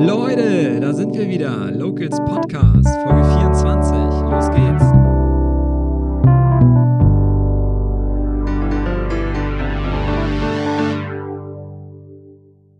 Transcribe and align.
Leute, 0.00 0.78
da 0.80 0.94
sind 0.94 1.12
wir 1.16 1.28
wieder. 1.28 1.72
Locals 1.72 2.18
Podcast, 2.18 2.86
Folge 3.02 3.24
24. 3.36 3.90
Los 4.30 4.48
geht's. 4.54 4.84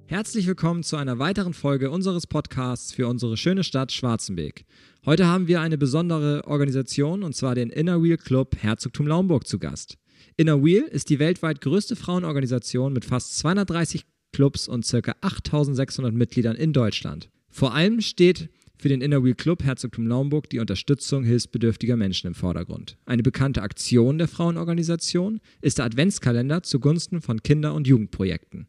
Herzlich 0.07 0.47
willkommen 0.47 0.85
zu 0.85 0.95
einer 0.95 1.19
weiteren 1.19 1.55
Folge 1.55 1.91
unseres 1.91 2.29
Podcasts 2.29 2.93
für 2.93 3.09
unsere 3.09 3.37
schöne 3.37 3.65
Stadt 3.65 3.91
Schwarzenbeek. 3.91 4.65
Heute 5.05 5.27
haben 5.27 5.49
wir 5.49 5.61
eine 5.61 5.77
besondere 5.77 6.45
Organisation 6.47 7.25
und 7.25 7.35
zwar 7.35 7.57
den 7.57 7.71
Inner 7.71 8.01
Wheel 8.01 8.17
Club 8.17 8.55
Herzogtum 8.61 9.09
Laumburg 9.09 9.49
zu 9.49 9.59
Gast. 9.59 9.99
Inner 10.37 10.63
Wheel 10.63 10.83
ist 10.83 11.11
die 11.11 11.19
weltweit 11.19 11.63
größte 11.63 11.97
Frauenorganisation 11.97 12.93
mit 12.93 13.05
fast 13.05 13.39
230 13.39 14.05
Clubs 14.33 14.69
und 14.69 14.87
ca. 14.87 15.15
8600 15.21 16.15
Mitgliedern 16.15 16.57
in 16.57 16.73
Deutschland. 16.73 17.31
Vor 17.49 17.75
allem 17.75 18.01
steht 18.01 18.51
für 18.77 18.89
den 18.89 19.01
Inner 19.01 19.25
Wheel 19.25 19.35
Club 19.35 19.65
Herzogtum 19.65 20.05
Naumburg 20.07 20.49
die 20.51 20.61
Unterstützung 20.61 21.25
hilfsbedürftiger 21.25 21.97
Menschen 21.97 22.29
im 22.29 22.35
Vordergrund. 22.35 22.97
Eine 23.07 23.23
bekannte 23.23 23.63
Aktion 23.63 24.19
der 24.19 24.29
Frauenorganisation 24.29 25.41
ist 25.61 25.79
der 25.79 25.87
Adventskalender 25.87 26.63
zugunsten 26.63 27.21
von 27.21 27.43
Kinder- 27.43 27.75
und 27.75 27.89
Jugendprojekten. 27.89 28.69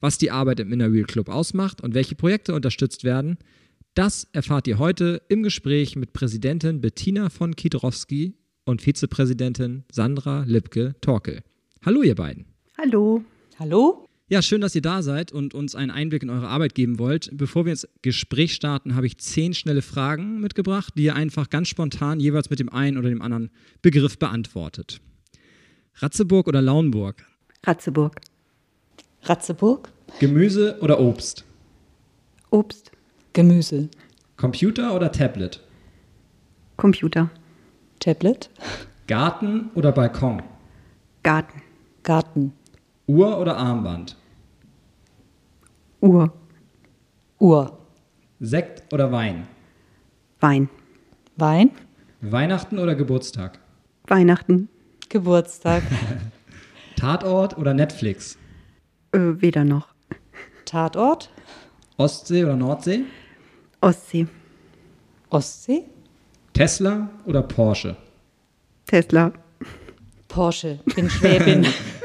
Was 0.00 0.18
die 0.18 0.30
Arbeit 0.30 0.60
im 0.60 0.72
Inner 0.72 0.92
Wheel 0.92 1.04
Club 1.04 1.28
ausmacht 1.28 1.80
und 1.80 1.94
welche 1.94 2.14
Projekte 2.14 2.54
unterstützt 2.54 3.04
werden, 3.04 3.38
das 3.94 4.26
erfahrt 4.32 4.66
ihr 4.66 4.78
heute 4.78 5.20
im 5.28 5.42
Gespräch 5.42 5.96
mit 5.96 6.14
Präsidentin 6.14 6.80
Bettina 6.80 7.28
von 7.28 7.54
Kiedrowski 7.54 8.34
und 8.64 8.80
Vizepräsidentin 8.80 9.84
Sandra 9.92 10.44
Lipke-Torkel. 10.46 11.42
Hallo 11.84 12.02
ihr 12.02 12.14
beiden. 12.14 12.46
Hallo. 12.78 13.22
Hallo. 13.58 14.08
Ja, 14.32 14.40
schön, 14.40 14.62
dass 14.62 14.74
ihr 14.74 14.80
da 14.80 15.02
seid 15.02 15.30
und 15.30 15.52
uns 15.52 15.74
einen 15.74 15.90
Einblick 15.90 16.22
in 16.22 16.30
eure 16.30 16.48
Arbeit 16.48 16.74
geben 16.74 16.98
wollt. 16.98 17.28
Bevor 17.34 17.66
wir 17.66 17.72
ins 17.72 17.86
Gespräch 18.00 18.54
starten, 18.54 18.94
habe 18.94 19.06
ich 19.06 19.18
zehn 19.18 19.52
schnelle 19.52 19.82
Fragen 19.82 20.40
mitgebracht, 20.40 20.94
die 20.96 21.02
ihr 21.02 21.14
einfach 21.14 21.50
ganz 21.50 21.68
spontan 21.68 22.18
jeweils 22.18 22.48
mit 22.48 22.58
dem 22.58 22.70
einen 22.70 22.96
oder 22.96 23.10
dem 23.10 23.20
anderen 23.20 23.50
Begriff 23.82 24.18
beantwortet. 24.18 25.02
Ratzeburg 25.96 26.48
oder 26.48 26.62
Lauenburg? 26.62 27.22
Ratzeburg. 27.66 28.22
Ratzeburg. 29.24 29.92
Gemüse 30.18 30.78
oder 30.80 30.98
Obst? 30.98 31.44
Obst. 32.48 32.90
Gemüse. 33.34 33.90
Computer 34.38 34.96
oder 34.96 35.12
Tablet? 35.12 35.60
Computer. 36.78 37.30
Tablet. 37.98 38.48
Garten 39.08 39.68
oder 39.74 39.92
Balkon? 39.92 40.42
Garten. 41.22 41.60
Garten. 42.02 42.54
Uhr 43.06 43.38
oder 43.38 43.58
Armband? 43.58 44.16
Uhr. 46.02 46.32
Uhr. 47.38 47.78
Sekt 48.40 48.92
oder 48.92 49.12
Wein? 49.12 49.46
Wein. 50.40 50.68
Wein. 51.36 51.70
Weihnachten 52.20 52.80
oder 52.80 52.96
Geburtstag? 52.96 53.60
Weihnachten. 54.08 54.68
Geburtstag. 55.08 55.84
Tatort 56.96 57.56
oder 57.56 57.72
Netflix? 57.72 58.36
Äh, 59.12 59.18
weder 59.40 59.62
noch. 59.62 59.94
Tatort. 60.64 61.30
Ostsee 61.98 62.42
oder 62.44 62.56
Nordsee? 62.56 63.04
Ostsee. 63.80 64.26
Ostsee. 65.30 65.84
Tesla 66.52 67.10
oder 67.26 67.42
Porsche? 67.42 67.96
Tesla. 68.86 69.32
Porsche. 70.26 70.80
Bin 70.96 71.08
Schwäbin. 71.08 71.64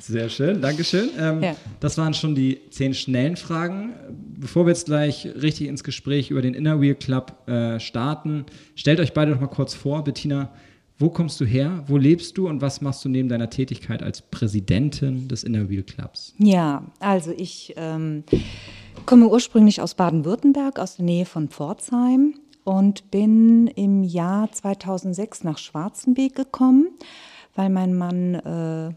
Sehr 0.00 0.28
schön, 0.28 0.60
Dankeschön. 0.62 1.10
Ähm, 1.18 1.42
Ja. 1.42 1.56
Das 1.80 1.98
waren 1.98 2.14
schon 2.14 2.34
die 2.34 2.60
zehn 2.70 2.94
schnellen 2.94 3.36
Fragen. 3.36 3.92
Bevor 4.38 4.64
wir 4.64 4.70
jetzt 4.70 4.86
gleich 4.86 5.26
richtig 5.40 5.68
ins 5.68 5.84
Gespräch 5.84 6.30
über 6.30 6.42
den 6.42 6.54
Inner 6.54 6.80
Wheel 6.80 6.94
Club 6.94 7.46
äh, 7.46 7.78
starten, 7.78 8.46
stellt 8.74 9.00
euch 9.00 9.12
beide 9.12 9.30
noch 9.30 9.40
mal 9.40 9.46
kurz 9.46 9.74
vor. 9.74 10.02
Bettina, 10.02 10.50
wo 10.98 11.08
kommst 11.10 11.40
du 11.40 11.44
her? 11.44 11.84
Wo 11.86 11.96
lebst 11.96 12.36
du 12.36 12.48
und 12.48 12.60
was 12.60 12.80
machst 12.80 13.04
du 13.04 13.08
neben 13.08 13.28
deiner 13.28 13.50
Tätigkeit 13.50 14.02
als 14.02 14.22
Präsidentin 14.22 15.28
des 15.28 15.44
Inner 15.44 15.68
Wheel 15.68 15.82
Clubs? 15.82 16.34
ja, 16.38 16.84
also 16.98 17.32
ich 17.36 17.74
ähm, 17.76 18.24
komme 19.06 19.28
ursprünglich 19.28 19.80
aus 19.80 19.94
Baden-Württemberg, 19.94 20.78
aus 20.78 20.96
der 20.96 21.04
Nähe 21.04 21.24
von 21.24 21.48
Pforzheim 21.48 22.34
und 22.64 23.10
bin 23.10 23.66
im 23.66 24.02
Jahr 24.02 24.52
2006 24.52 25.44
nach 25.44 25.58
Schwarzenbeek 25.58 26.34
gekommen, 26.34 26.88
weil 27.54 27.70
mein 27.70 27.94
Mann 27.94 28.34
äh, 28.34 28.92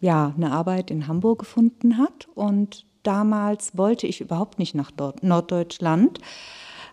ja 0.00 0.32
eine 0.36 0.52
Arbeit 0.52 0.90
in 0.90 1.06
Hamburg 1.08 1.40
gefunden 1.40 1.98
hat 1.98 2.28
und 2.34 2.84
damals 3.02 3.76
wollte 3.76 4.06
ich 4.06 4.20
überhaupt 4.20 4.58
nicht 4.58 4.74
nach 4.74 4.90
Norddeutschland. 5.22 6.18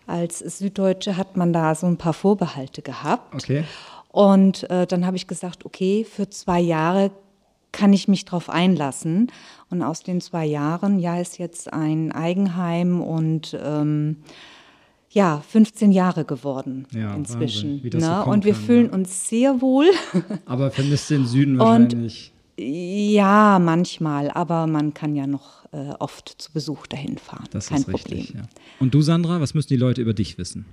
Als 0.06 0.38
Süddeutsche 0.38 1.16
hat 1.16 1.36
man 1.36 1.52
da 1.52 1.74
so 1.74 1.86
ein 1.86 1.96
paar 1.96 2.12
Vorbehalte 2.12 2.82
gehabt. 2.82 3.34
Okay. 3.34 3.64
Und 4.12 4.68
äh, 4.70 4.86
dann 4.86 5.06
habe 5.06 5.16
ich 5.16 5.26
gesagt, 5.26 5.64
okay, 5.64 6.04
für 6.04 6.28
zwei 6.28 6.60
Jahre 6.60 7.10
kann 7.72 7.92
ich 7.92 8.06
mich 8.06 8.24
drauf 8.24 8.48
einlassen. 8.50 9.32
Und 9.70 9.82
aus 9.82 10.02
den 10.04 10.20
zwei 10.20 10.44
Jahren, 10.46 10.98
ja, 11.00 11.18
ist 11.20 11.38
jetzt 11.38 11.72
ein 11.72 12.12
Eigenheim 12.12 13.00
und 13.00 13.58
ähm, 13.60 14.18
ja, 15.10 15.42
15 15.48 15.90
Jahre 15.90 16.24
geworden 16.24 16.86
Ja, 16.92 17.14
inzwischen. 17.14 17.70
Wahnsinn, 17.70 17.84
wie 17.84 17.90
das 17.90 18.04
so 18.04 18.10
ne? 18.10 18.20
kommen 18.22 18.32
und 18.34 18.44
wir 18.44 18.52
kann, 18.52 18.62
fühlen 18.62 18.86
ja. 18.86 18.92
uns 18.92 19.28
sehr 19.28 19.60
wohl. 19.60 19.86
Aber 20.46 20.70
vermisst 20.70 21.10
den 21.10 21.26
Süden 21.26 21.60
Und- 21.60 21.60
wahrscheinlich. 21.92 22.33
Ja, 22.56 23.58
manchmal, 23.58 24.30
aber 24.30 24.66
man 24.66 24.94
kann 24.94 25.16
ja 25.16 25.26
noch 25.26 25.64
äh, 25.72 25.90
oft 25.98 26.28
zu 26.38 26.52
Besuch 26.52 26.86
dahin 26.86 27.18
fahren. 27.18 27.46
Das 27.50 27.68
Kein 27.68 27.78
ist 27.78 27.90
Problem. 27.90 28.18
richtig. 28.18 28.36
Ja. 28.36 28.42
Und 28.78 28.94
du, 28.94 29.02
Sandra, 29.02 29.40
was 29.40 29.54
müssen 29.54 29.68
die 29.68 29.76
Leute 29.76 30.02
über 30.02 30.14
dich 30.14 30.38
wissen? 30.38 30.64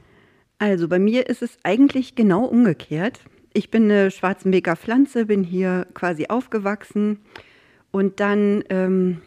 Also 0.59 0.87
bei 0.87 0.99
mir 0.99 1.27
ist 1.27 1.41
es 1.41 1.57
eigentlich 1.63 2.13
genau 2.13 2.45
umgekehrt. 2.45 3.19
Ich 3.53 3.71
bin 3.71 3.85
eine 3.85 4.11
Schwarzenbeker 4.11 4.75
Pflanze, 4.75 5.25
bin 5.25 5.43
hier 5.43 5.87
quasi 5.93 6.27
aufgewachsen 6.27 7.19
und 7.89 8.19
dann 8.19 8.63
ähm, 8.69 9.21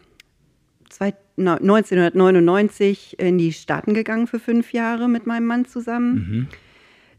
zwei, 0.89 1.13
na, 1.35 1.55
1999 1.55 3.19
in 3.19 3.37
die 3.37 3.51
Staaten 3.51 3.93
gegangen 3.93 4.27
für 4.27 4.39
fünf 4.39 4.71
Jahre 4.71 5.09
mit 5.09 5.27
meinem 5.27 5.45
Mann 5.45 5.65
zusammen. 5.65 6.47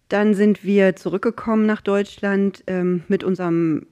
Dann 0.09 0.35
sind 0.35 0.65
wir 0.65 0.97
zurückgekommen 0.97 1.67
nach 1.67 1.83
Deutschland 1.83 2.65
ähm, 2.67 3.03
mit 3.09 3.23
unserem 3.23 3.87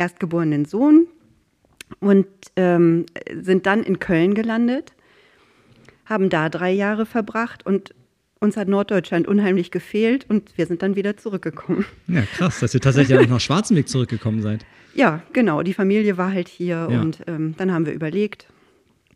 erstgeborenen 0.00 0.64
Sohn 0.64 1.06
und 2.00 2.26
ähm, 2.56 3.04
sind 3.40 3.66
dann 3.66 3.82
in 3.82 3.98
Köln 3.98 4.34
gelandet, 4.34 4.94
haben 6.06 6.30
da 6.30 6.48
drei 6.48 6.72
Jahre 6.72 7.04
verbracht 7.06 7.64
und 7.66 7.94
uns 8.40 8.56
hat 8.56 8.68
Norddeutschland 8.68 9.28
unheimlich 9.28 9.70
gefehlt 9.70 10.24
und 10.30 10.56
wir 10.56 10.64
sind 10.66 10.82
dann 10.82 10.96
wieder 10.96 11.18
zurückgekommen. 11.18 11.84
Ja, 12.08 12.22
krass, 12.22 12.60
dass 12.60 12.72
ihr 12.72 12.80
tatsächlich 12.80 13.18
auch 13.18 13.28
nach 13.28 13.40
Schwarzenweg 13.40 13.86
zurückgekommen 13.88 14.40
seid. 14.40 14.64
Ja, 14.94 15.22
genau, 15.34 15.62
die 15.62 15.74
Familie 15.74 16.16
war 16.16 16.32
halt 16.32 16.48
hier 16.48 16.88
Ja. 16.90 17.00
und 17.02 17.20
ähm, 17.26 17.54
dann 17.58 17.70
haben 17.70 17.84
wir 17.84 17.92
überlegt, 17.92 18.46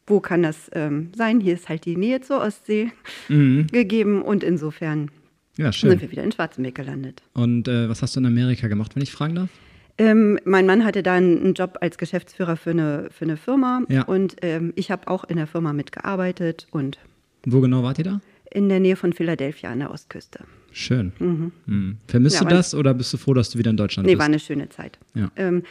wo 0.06 0.21
kann 0.21 0.43
das 0.43 0.71
ähm, 0.75 1.11
sein? 1.16 1.41
Hier 1.41 1.55
ist 1.55 1.71
halt 1.71 1.87
die 1.87 1.97
Nähe 1.97 2.21
zur 2.21 2.43
Ostsee 2.43 2.93
gegeben 3.28 4.21
und 4.21 4.45
insofern 4.45 5.11
Ja, 5.56 5.72
sind 5.72 6.03
wir 6.03 6.11
wieder 6.11 6.22
in 6.22 6.31
Schwarzenbeck 6.33 6.75
gelandet. 6.75 7.22
Und 7.33 7.66
äh, 7.69 7.89
was 7.89 8.03
hast 8.03 8.15
du 8.16 8.21
in 8.21 8.27
Amerika 8.27 8.69
gemacht, 8.69 8.95
wenn 8.95 9.03
ich 9.03 9.11
fragen 9.12 9.34
darf? 9.37 9.49
Ähm, 9.97 10.38
mein 10.44 10.66
Mann 10.66 10.84
hatte 10.84 11.03
dann 11.05 11.38
einen 11.38 11.55
Job 11.55 11.78
als 11.81 11.99
Geschäftsführer 11.99 12.56
für 12.56 12.71
eine, 12.71 13.09
für 13.10 13.25
eine 13.25 13.37
Firma 13.37 13.82
Ja. 13.88 14.03
und 14.03 14.37
ähm, 14.43 14.72
ich 14.77 14.91
habe 14.91 15.06
auch 15.09 15.25
in 15.25 15.37
der 15.37 15.47
Firma 15.47 15.72
mitgearbeitet 15.72 16.66
und 16.72 16.99
Wo 17.47 17.60
genau 17.60 17.82
wart 17.84 17.99
ihr 17.99 18.04
da? 18.04 18.21
in 18.50 18.69
der 18.69 18.81
Nähe 18.81 18.97
von 18.97 19.12
Philadelphia 19.12 19.71
an 19.71 19.78
der 19.81 19.91
Ostküste. 19.91 20.41
Schön. 20.72 21.12
Mhm. 21.21 21.99
Vermisst 22.09 22.37
Ja, 22.37 22.43
du 22.43 22.49
das 22.54 22.75
oder 22.75 22.94
bist 22.94 23.12
du 23.12 23.16
froh, 23.19 23.34
dass 23.34 23.50
du 23.50 23.59
wieder 23.59 23.71
in 23.71 23.77
Deutschland 23.77 24.06
Nee, 24.06 24.15
bist? 24.15 24.19
war 24.21 24.27
eine 24.27 24.38
schöne 24.41 24.69
Zeit. 24.69 24.99
Ja. 25.15 25.31
Ähm, 25.37 25.62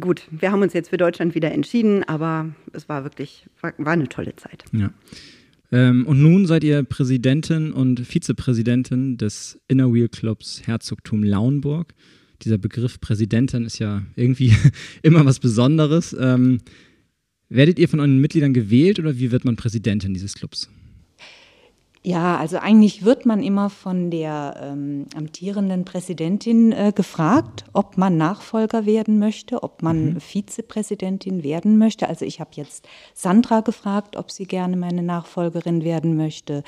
gut, 0.00 0.22
wir 0.30 0.52
haben 0.52 0.62
uns 0.62 0.72
jetzt 0.72 0.90
für 0.90 0.96
Deutschland 0.96 1.34
wieder 1.34 1.50
entschieden, 1.52 2.04
aber 2.04 2.48
es 2.72 2.88
war 2.88 3.04
wirklich, 3.04 3.46
war, 3.60 3.72
war 3.78 3.92
eine 3.94 4.08
tolle 4.08 4.34
Zeit. 4.36 4.64
Ja. 4.72 4.90
Ähm, 5.72 6.06
und 6.06 6.20
nun 6.22 6.46
seid 6.46 6.62
ihr 6.64 6.82
Präsidentin 6.84 7.72
und 7.72 8.00
Vizepräsidentin 8.00 9.16
des 9.16 9.58
Inner 9.68 9.92
Wheel 9.92 10.08
Clubs 10.08 10.62
Herzogtum 10.66 11.22
Lauenburg. 11.24 11.94
Dieser 12.44 12.58
Begriff 12.58 13.00
Präsidentin 13.00 13.64
ist 13.64 13.78
ja 13.78 14.02
irgendwie 14.16 14.54
immer 15.02 15.24
was 15.24 15.38
Besonderes. 15.38 16.16
Ähm, 16.18 16.58
werdet 17.48 17.78
ihr 17.78 17.88
von 17.88 18.00
euren 18.00 18.18
Mitgliedern 18.18 18.54
gewählt 18.54 18.98
oder 18.98 19.18
wie 19.18 19.30
wird 19.30 19.44
man 19.44 19.56
Präsidentin 19.56 20.14
dieses 20.14 20.34
Clubs? 20.34 20.68
Ja, 22.04 22.36
also 22.36 22.58
eigentlich 22.58 23.04
wird 23.04 23.26
man 23.26 23.44
immer 23.44 23.70
von 23.70 24.10
der 24.10 24.56
ähm, 24.60 25.06
amtierenden 25.14 25.84
Präsidentin 25.84 26.72
äh, 26.72 26.92
gefragt, 26.92 27.64
ob 27.72 27.96
man 27.96 28.16
Nachfolger 28.16 28.86
werden 28.86 29.20
möchte, 29.20 29.62
ob 29.62 29.82
man 29.82 30.18
Vizepräsidentin 30.18 31.44
werden 31.44 31.78
möchte. 31.78 32.08
Also 32.08 32.24
ich 32.24 32.40
habe 32.40 32.50
jetzt 32.54 32.88
Sandra 33.14 33.60
gefragt, 33.60 34.16
ob 34.16 34.32
sie 34.32 34.46
gerne 34.46 34.76
meine 34.76 35.04
Nachfolgerin 35.04 35.84
werden 35.84 36.16
möchte. 36.16 36.64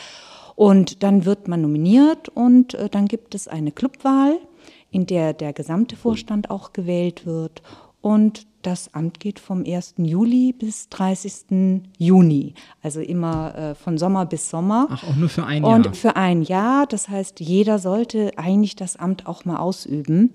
Und 0.54 1.02
dann 1.02 1.24
wird 1.24 1.48
man 1.48 1.62
nominiert 1.62 2.28
und 2.28 2.74
äh, 2.74 2.88
dann 2.88 3.06
gibt 3.06 3.34
es 3.34 3.48
eine 3.48 3.72
Clubwahl, 3.72 4.38
in 4.94 5.06
der 5.06 5.32
der 5.32 5.52
gesamte 5.52 5.96
Vorstand 5.96 6.50
auch 6.50 6.73
gewählt 6.73 7.26
wird. 7.26 7.62
und 8.00 8.46
das 8.62 8.94
Amt 8.94 9.20
geht 9.20 9.41
vom 9.41 9.62
1. 9.67 9.96
Juli 9.99 10.55
bis 10.58 10.88
30. 10.88 11.82
Juni, 11.99 12.55
also 12.82 13.00
immer 13.00 13.55
äh, 13.55 13.75
von 13.75 13.99
Sommer 13.99 14.25
bis 14.25 14.49
Sommer. 14.49 14.87
Ach, 14.91 15.05
auch 15.05 15.17
nur 15.17 15.29
für 15.29 15.44
ein 15.44 15.62
Jahr? 15.62 15.75
Und 15.75 15.94
für 15.94 16.17
ein 16.17 16.43
Jahr, 16.43 16.87
das 16.87 17.11
heißt, 17.11 17.41
jeder 17.41 17.79
sollte 17.79 18.32
eigentlich 18.37 18.75
das 18.75 18.96
Amt 18.96 19.26
auch 19.26 19.44
mal 19.44 19.58
ausüben. 19.58 20.32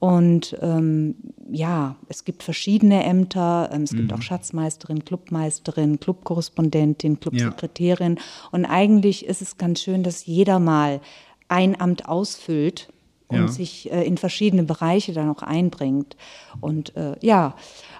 Und 0.00 0.56
ähm, 0.60 1.14
ja, 1.52 1.94
es 2.08 2.24
gibt 2.24 2.42
verschiedene 2.42 3.04
Ämter. 3.04 3.70
Ähm, 3.72 3.82
es 3.82 3.92
mhm. 3.92 3.98
gibt 3.98 4.12
auch 4.12 4.22
Schatzmeisterin, 4.22 5.04
Clubmeisterin, 5.04 6.00
Clubkorrespondentin, 6.00 7.20
Clubsekretärin. 7.20 8.16
Ja. 8.16 8.22
Und 8.50 8.64
eigentlich 8.64 9.24
ist 9.26 9.40
es 9.40 9.56
ganz 9.56 9.80
schön, 9.80 10.02
dass 10.02 10.26
jeder 10.26 10.58
mal 10.58 11.00
ein 11.46 11.80
Amt 11.80 12.08
ausfüllt 12.08 12.91
und 13.32 13.40
ja. 13.40 13.48
sich 13.48 13.90
äh, 13.92 14.04
in 14.04 14.16
verschiedene 14.16 14.62
Bereiche 14.64 15.12
dann 15.12 15.28
auch 15.28 15.42
einbringt. 15.42 16.16
Und 16.60 16.96
äh, 16.96 17.16
ja, 17.20 17.54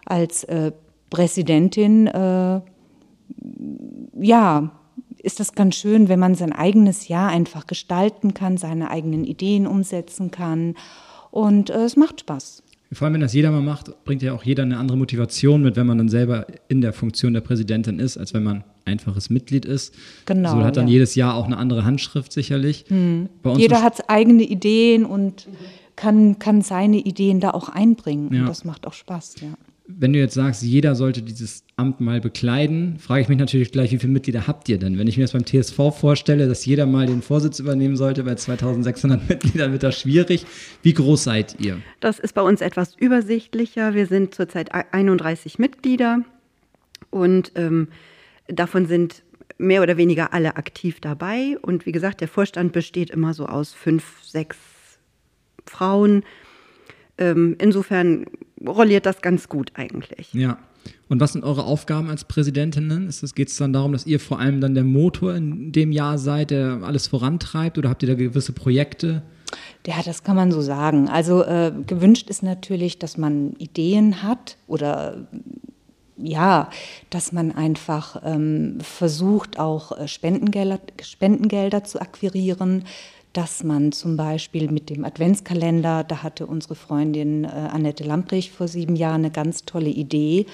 als 0.04 0.44
äh, 0.44 0.72
Präsidentin, 1.10 2.06
äh, 2.06 2.60
ja, 4.20 4.70
ist 5.18 5.40
das 5.40 5.52
ganz 5.52 5.76
schön, 5.76 6.08
wenn 6.08 6.18
man 6.18 6.34
sein 6.34 6.52
eigenes 6.52 7.08
Jahr 7.08 7.28
einfach 7.28 7.66
gestalten 7.66 8.34
kann, 8.34 8.56
seine 8.56 8.90
eigenen 8.90 9.24
Ideen 9.24 9.66
umsetzen 9.66 10.30
kann 10.30 10.74
und 11.30 11.70
äh, 11.70 11.84
es 11.84 11.96
macht 11.96 12.20
Spaß. 12.20 12.62
Vor 12.92 13.06
allem, 13.06 13.14
wenn 13.14 13.20
das 13.20 13.32
jeder 13.32 13.50
mal 13.50 13.62
macht, 13.62 14.04
bringt 14.04 14.22
ja 14.22 14.32
auch 14.32 14.44
jeder 14.44 14.62
eine 14.62 14.76
andere 14.76 14.98
Motivation 14.98 15.62
mit, 15.62 15.76
wenn 15.76 15.86
man 15.86 15.98
dann 15.98 16.08
selber 16.08 16.46
in 16.68 16.80
der 16.80 16.92
Funktion 16.92 17.32
der 17.32 17.40
Präsidentin 17.40 17.98
ist, 17.98 18.18
als 18.18 18.34
wenn 18.34 18.42
man 18.42 18.64
einfaches 18.84 19.30
Mitglied 19.30 19.64
ist. 19.64 19.94
Genau. 20.26 20.52
So 20.52 20.64
hat 20.64 20.76
dann 20.76 20.88
ja. 20.88 20.94
jedes 20.94 21.14
Jahr 21.14 21.34
auch 21.34 21.46
eine 21.46 21.56
andere 21.56 21.84
Handschrift 21.84 22.32
sicherlich. 22.32 22.84
Hm. 22.88 23.28
jeder 23.56 23.82
hat 23.82 24.10
eigene 24.10 24.42
Ideen 24.42 25.04
und 25.04 25.48
kann, 25.96 26.38
kann 26.38 26.62
seine 26.62 26.98
Ideen 26.98 27.40
da 27.40 27.50
auch 27.50 27.68
einbringen. 27.68 28.32
Ja. 28.32 28.40
Und 28.40 28.48
das 28.48 28.64
macht 28.64 28.86
auch 28.86 28.92
Spaß, 28.92 29.36
ja 29.40 29.48
wenn 29.98 30.12
du 30.12 30.18
jetzt 30.18 30.34
sagst, 30.34 30.62
jeder 30.62 30.94
sollte 30.94 31.22
dieses 31.22 31.64
Amt 31.76 32.00
mal 32.00 32.20
bekleiden, 32.20 32.98
frage 32.98 33.22
ich 33.22 33.28
mich 33.28 33.38
natürlich 33.38 33.72
gleich, 33.72 33.92
wie 33.92 33.98
viele 33.98 34.12
Mitglieder 34.12 34.46
habt 34.46 34.68
ihr 34.68 34.78
denn? 34.78 34.98
Wenn 34.98 35.06
ich 35.06 35.16
mir 35.16 35.24
das 35.24 35.32
beim 35.32 35.44
TSV 35.44 35.76
vorstelle, 35.98 36.48
dass 36.48 36.64
jeder 36.64 36.86
mal 36.86 37.06
den 37.06 37.22
Vorsitz 37.22 37.58
übernehmen 37.58 37.96
sollte, 37.96 38.24
bei 38.24 38.34
2600 38.34 39.28
Mitgliedern 39.28 39.72
wird 39.72 39.82
das 39.82 40.00
schwierig. 40.00 40.46
Wie 40.82 40.94
groß 40.94 41.24
seid 41.24 41.56
ihr? 41.60 41.78
Das 42.00 42.18
ist 42.18 42.34
bei 42.34 42.42
uns 42.42 42.60
etwas 42.60 42.94
übersichtlicher. 42.96 43.94
Wir 43.94 44.06
sind 44.06 44.34
zurzeit 44.34 44.72
31 44.72 45.58
Mitglieder 45.58 46.24
und 47.10 47.52
ähm, 47.56 47.88
davon 48.48 48.86
sind 48.86 49.22
mehr 49.58 49.82
oder 49.82 49.96
weniger 49.96 50.32
alle 50.32 50.56
aktiv 50.56 51.00
dabei. 51.00 51.56
Und 51.62 51.86
wie 51.86 51.92
gesagt, 51.92 52.20
der 52.20 52.28
Vorstand 52.28 52.72
besteht 52.72 53.10
immer 53.10 53.34
so 53.34 53.46
aus 53.46 53.72
fünf, 53.72 54.22
sechs 54.22 54.56
Frauen. 55.66 56.24
Ähm, 57.18 57.56
insofern 57.58 58.26
rolliert 58.66 59.06
das 59.06 59.20
ganz 59.20 59.48
gut 59.48 59.72
eigentlich. 59.74 60.32
Ja. 60.32 60.58
Und 61.08 61.20
was 61.20 61.32
sind 61.32 61.44
eure 61.44 61.64
Aufgaben 61.64 62.10
als 62.10 62.24
Präsidentinnen? 62.24 63.12
Geht 63.34 63.48
es 63.48 63.56
dann 63.56 63.72
darum, 63.72 63.92
dass 63.92 64.06
ihr 64.06 64.18
vor 64.18 64.40
allem 64.40 64.60
dann 64.60 64.74
der 64.74 64.84
Motor 64.84 65.34
in 65.34 65.70
dem 65.70 65.92
Jahr 65.92 66.18
seid, 66.18 66.50
der 66.50 66.80
alles 66.82 67.06
vorantreibt 67.06 67.78
oder 67.78 67.90
habt 67.90 68.02
ihr 68.02 68.08
da 68.08 68.14
gewisse 68.14 68.52
Projekte? 68.52 69.22
Ja, 69.86 69.96
das 70.04 70.24
kann 70.24 70.36
man 70.36 70.50
so 70.50 70.60
sagen. 70.60 71.08
Also 71.08 71.44
äh, 71.44 71.72
gewünscht 71.86 72.30
ist 72.30 72.42
natürlich, 72.42 72.98
dass 72.98 73.16
man 73.16 73.54
Ideen 73.58 74.22
hat 74.22 74.56
oder 74.66 75.26
ja, 76.16 76.70
dass 77.10 77.32
man 77.32 77.52
einfach 77.52 78.22
ähm, 78.24 78.78
versucht, 78.80 79.58
auch 79.58 79.98
äh, 79.98 80.08
Spendengelder, 80.08 80.78
Spendengelder 81.02 81.84
zu 81.84 82.00
akquirieren, 82.00 82.84
dass 83.32 83.64
man 83.64 83.92
zum 83.92 84.16
Beispiel 84.16 84.70
mit 84.70 84.90
dem 84.90 85.04
Adventskalender, 85.04 86.04
da 86.04 86.22
hatte 86.22 86.46
unsere 86.46 86.74
Freundin 86.74 87.44
äh, 87.44 87.48
Annette 87.48 88.04
Lamprich 88.04 88.50
vor 88.52 88.68
sieben 88.68 88.96
Jahren 88.96 89.22
eine 89.22 89.30
ganz 89.30 89.64
tolle 89.64 89.90
Idee. 89.90 90.46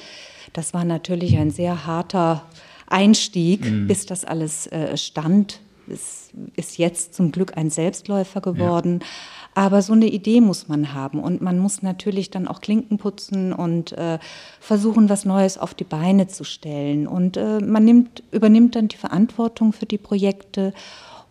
Das 0.52 0.74
war 0.74 0.84
natürlich 0.84 1.36
ein 1.36 1.50
sehr 1.50 1.86
harter 1.86 2.44
Einstieg, 2.86 3.64
mhm. 3.64 3.86
bis 3.86 4.06
das 4.06 4.24
alles 4.24 4.66
äh, 4.68 4.96
stand. 4.96 5.60
Es 5.90 6.30
ist 6.56 6.78
jetzt 6.78 7.14
zum 7.14 7.32
Glück 7.32 7.56
ein 7.56 7.70
Selbstläufer 7.70 8.40
geworden. 8.40 9.00
Ja. 9.00 9.06
Aber 9.54 9.82
so 9.82 9.92
eine 9.92 10.06
Idee 10.06 10.40
muss 10.40 10.68
man 10.68 10.94
haben 10.94 11.18
und 11.20 11.40
man 11.40 11.58
muss 11.58 11.82
natürlich 11.82 12.30
dann 12.30 12.46
auch 12.46 12.60
Klinken 12.60 12.96
putzen 12.98 13.52
und 13.52 13.90
äh, 13.92 14.20
versuchen, 14.60 15.08
was 15.08 15.24
Neues 15.24 15.58
auf 15.58 15.74
die 15.74 15.84
Beine 15.84 16.28
zu 16.28 16.44
stellen. 16.44 17.08
Und 17.08 17.36
äh, 17.36 17.58
man 17.58 17.84
nimmt, 17.84 18.22
übernimmt 18.30 18.76
dann 18.76 18.86
die 18.86 18.96
Verantwortung 18.96 19.72
für 19.72 19.86
die 19.86 19.98
Projekte 19.98 20.72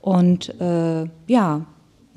und 0.02 0.60
äh, 0.60 1.06
ja, 1.28 1.66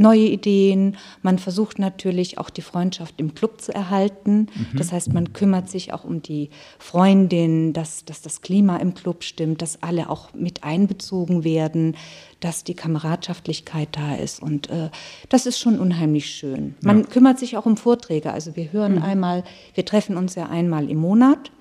neue 0.00 0.26
Ideen. 0.26 0.96
Man 1.22 1.38
versucht 1.38 1.78
natürlich 1.78 2.38
auch 2.38 2.50
die 2.50 2.62
Freundschaft 2.62 3.14
im 3.18 3.34
Club 3.34 3.60
zu 3.60 3.72
erhalten. 3.72 4.48
Mhm. 4.54 4.78
Das 4.78 4.92
heißt, 4.92 5.12
man 5.12 5.32
kümmert 5.32 5.68
sich 5.68 5.92
auch 5.92 6.04
um 6.04 6.22
die 6.22 6.50
Freundin, 6.78 7.72
dass, 7.72 8.04
dass 8.04 8.22
das 8.22 8.40
Klima 8.40 8.78
im 8.78 8.94
Club 8.94 9.22
stimmt, 9.22 9.62
dass 9.62 9.82
alle 9.82 10.10
auch 10.10 10.32
mit 10.34 10.64
einbezogen 10.64 11.44
werden, 11.44 11.96
dass 12.40 12.64
die 12.64 12.74
Kameradschaftlichkeit 12.74 13.90
da 13.92 14.16
ist. 14.16 14.42
Und 14.42 14.70
äh, 14.70 14.90
das 15.28 15.46
ist 15.46 15.60
schon 15.60 15.78
unheimlich 15.78 16.26
schön. 16.26 16.74
Man 16.82 17.00
ja. 17.00 17.06
kümmert 17.06 17.38
sich 17.38 17.56
auch 17.56 17.66
um 17.66 17.76
Vorträge. 17.76 18.32
Also 18.32 18.56
wir 18.56 18.72
hören 18.72 18.96
mhm. 18.96 19.02
einmal, 19.02 19.44
wir 19.74 19.84
treffen 19.84 20.16
uns 20.16 20.34
ja 20.34 20.48
einmal 20.48 20.90
im 20.90 20.98
Monat. 20.98 21.52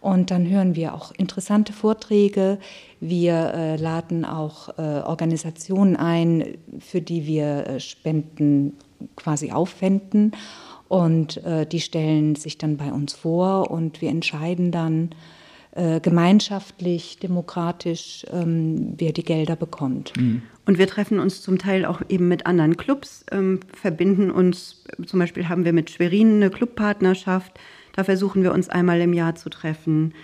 Und 0.00 0.30
dann 0.30 0.48
hören 0.48 0.74
wir 0.74 0.94
auch 0.94 1.12
interessante 1.12 1.72
Vorträge. 1.72 2.58
Wir 3.00 3.52
äh, 3.54 3.76
laden 3.76 4.24
auch 4.24 4.70
äh, 4.78 4.82
Organisationen 4.82 5.96
ein, 5.96 6.56
für 6.78 7.02
die 7.02 7.26
wir 7.26 7.66
äh, 7.66 7.80
Spenden 7.80 8.74
quasi 9.16 9.52
aufwenden. 9.52 10.32
Und 10.88 11.36
äh, 11.44 11.66
die 11.66 11.80
stellen 11.80 12.34
sich 12.34 12.58
dann 12.58 12.76
bei 12.76 12.92
uns 12.92 13.12
vor 13.12 13.70
und 13.70 14.00
wir 14.00 14.08
entscheiden 14.08 14.72
dann 14.72 15.10
äh, 15.72 16.00
gemeinschaftlich, 16.00 17.18
demokratisch, 17.18 18.26
ähm, 18.32 18.94
wer 18.96 19.12
die 19.12 19.22
Gelder 19.22 19.54
bekommt. 19.54 20.16
Mhm. 20.16 20.42
Und 20.66 20.78
wir 20.78 20.88
treffen 20.88 21.20
uns 21.20 21.42
zum 21.42 21.58
Teil 21.58 21.84
auch 21.84 22.02
eben 22.08 22.26
mit 22.26 22.46
anderen 22.46 22.76
Clubs, 22.76 23.24
ähm, 23.30 23.60
verbinden 23.72 24.32
uns, 24.32 24.82
zum 25.06 25.20
Beispiel 25.20 25.48
haben 25.48 25.64
wir 25.64 25.72
mit 25.72 25.90
Schwerin 25.90 26.36
eine 26.36 26.50
Clubpartnerschaft 26.50 27.52
da 27.94 28.04
versuchen 28.04 28.42
wir 28.42 28.52
uns 28.52 28.68
einmal 28.68 29.00
im 29.00 29.12
Jahr 29.12 29.34
zu 29.34 29.50
treffen. 29.50 30.14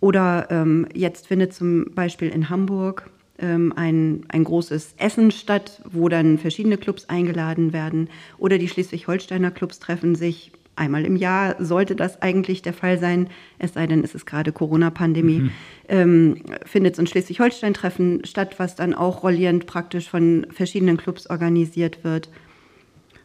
Oder 0.00 0.48
ähm, 0.50 0.86
jetzt 0.94 1.28
findet 1.28 1.54
zum 1.54 1.94
Beispiel 1.94 2.28
in 2.28 2.50
Hamburg 2.50 3.10
ähm, 3.38 3.72
ein, 3.76 4.24
ein 4.28 4.44
großes 4.44 4.94
Essen 4.98 5.30
statt, 5.30 5.82
wo 5.90 6.08
dann 6.08 6.38
verschiedene 6.38 6.76
Clubs 6.76 7.08
eingeladen 7.08 7.72
werden. 7.72 8.08
Oder 8.38 8.58
die 8.58 8.68
Schleswig-Holsteiner 8.68 9.50
Clubs 9.50 9.78
treffen 9.78 10.14
sich 10.14 10.52
einmal 10.74 11.04
im 11.04 11.16
Jahr, 11.16 11.56
sollte 11.58 11.94
das 11.94 12.22
eigentlich 12.22 12.62
der 12.62 12.72
Fall 12.72 12.98
sein, 12.98 13.28
es 13.58 13.74
sei 13.74 13.86
denn, 13.86 14.02
es 14.02 14.14
ist 14.14 14.26
gerade 14.26 14.52
Corona-Pandemie, 14.52 15.40
mhm. 15.40 15.50
ähm, 15.88 16.36
findet 16.64 16.96
so 16.96 17.02
ein 17.02 17.06
Schleswig-Holstein-Treffen 17.06 18.24
statt, 18.24 18.54
was 18.58 18.74
dann 18.74 18.94
auch 18.94 19.22
rollierend 19.22 19.66
praktisch 19.66 20.08
von 20.08 20.46
verschiedenen 20.50 20.96
Clubs 20.96 21.28
organisiert 21.28 22.04
wird. 22.04 22.30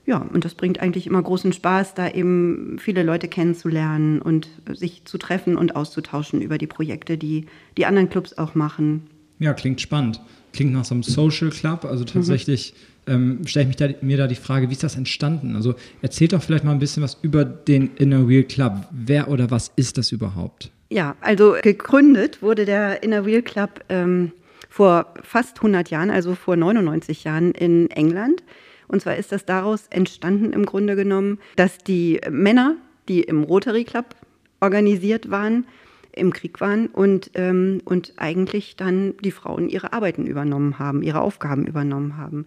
Ja, 0.08 0.20
und 0.20 0.46
das 0.46 0.56
bringt 0.56 0.80
eigentlich 0.80 1.06
immer 1.06 1.22
großen 1.22 1.52
Spaß, 1.52 1.94
da 1.94 2.10
eben 2.10 2.78
viele 2.80 3.04
Leute 3.04 3.28
kennenzulernen 3.28 4.22
und 4.22 4.48
sich 4.72 5.04
zu 5.04 5.18
treffen 5.18 5.58
und 5.58 5.76
auszutauschen 5.76 6.42
über 6.42 6.58
die 6.58 6.66
Projekte, 6.66 7.18
die 7.18 7.46
die 7.78 7.86
anderen 7.86 8.10
Clubs 8.10 8.38
auch 8.38 8.56
machen. 8.56 9.08
Ja, 9.38 9.54
klingt 9.54 9.82
spannend. 9.82 10.22
Klingt 10.54 10.72
nach 10.72 10.86
so 10.86 10.96
einem 10.96 11.04
Social 11.04 11.50
Club. 11.50 11.84
Also 11.84 12.04
mhm. 12.04 12.08
tatsächlich 12.08 12.74
mhm. 13.06 13.14
ähm, 13.14 13.48
stelle 13.48 13.64
ich 13.64 13.68
mich 13.68 13.76
da, 13.76 13.90
mir 14.00 14.16
da 14.16 14.28
die 14.28 14.36
Frage, 14.36 14.70
wie 14.70 14.74
ist 14.74 14.84
das 14.84 14.96
entstanden? 14.96 15.58
Also 15.58 15.76
erzählt 16.02 16.32
doch 16.32 16.42
vielleicht 16.42 16.64
mal 16.64 16.72
ein 16.72 16.80
bisschen 16.80 17.04
was 17.04 17.18
über 17.22 17.44
den 17.44 17.92
Inner 17.98 18.30
Wheel 18.30 18.46
Club. 18.46 18.88
Wer 18.92 19.28
oder 19.28 19.52
was 19.52 19.74
ist 19.76 19.98
das 19.98 20.14
überhaupt? 20.14 20.72
Ja, 20.90 21.18
also 21.20 21.58
gegründet 21.62 22.42
wurde 22.42 22.64
der 22.64 23.04
Inner 23.04 23.26
Wheel 23.26 23.42
Club 23.42 23.84
ähm, 23.90 24.32
vor 24.70 25.14
fast 25.22 25.58
100 25.58 25.90
Jahren, 25.90 26.10
also 26.10 26.34
vor 26.34 26.56
99 26.56 27.26
Jahren 27.26 27.52
in 27.52 27.92
England. 27.92 28.42
Und 28.88 29.02
zwar 29.02 29.16
ist 29.18 29.32
das 29.32 29.46
daraus 29.46 29.88
entstanden 29.90 30.54
im 30.54 30.66
Grunde 30.66 30.96
genommen, 30.96 31.40
dass 31.56 31.78
die 31.78 32.22
Männer, 32.30 32.76
die 33.08 33.22
im 33.22 33.44
Rotary 33.44 33.84
Club 33.84 34.16
organisiert 34.60 35.30
waren, 35.30 35.66
im 36.14 36.34
Krieg 36.34 36.60
waren 36.62 36.88
und, 36.88 37.32
ähm, 37.36 37.82
und 37.86 38.14
eigentlich 38.18 38.76
dann 38.76 39.16
die 39.24 39.32
Frauen 39.32 39.70
ihre 39.70 39.94
Arbeiten 39.94 40.26
übernommen 40.26 40.80
haben, 40.80 41.04
ihre 41.04 41.22
Aufgaben 41.22 41.68
übernommen 41.68 42.18
haben. 42.18 42.46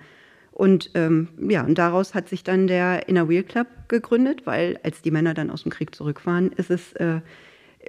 Und 0.51 0.91
ähm, 0.95 1.29
ja, 1.49 1.65
und 1.65 1.79
daraus 1.79 2.15
hat 2.15 2.29
sich 2.29 2.45
dann 2.45 2.67
der 2.67 3.09
Inner 3.09 3.29
Wheel 3.29 3.45
Club 3.45 3.67
gegründet, 3.89 4.43
weil 4.45 4.79
als 4.83 5.01
die 5.01 5.11
Männer 5.11 5.33
dann 5.35 5.51
aus 5.51 5.63
dem 5.63 5.71
Krieg 5.71 5.95
zurück 5.95 6.27
waren, 6.27 6.53
ist 6.53 6.71
es 6.71 6.93
äh, 6.95 7.21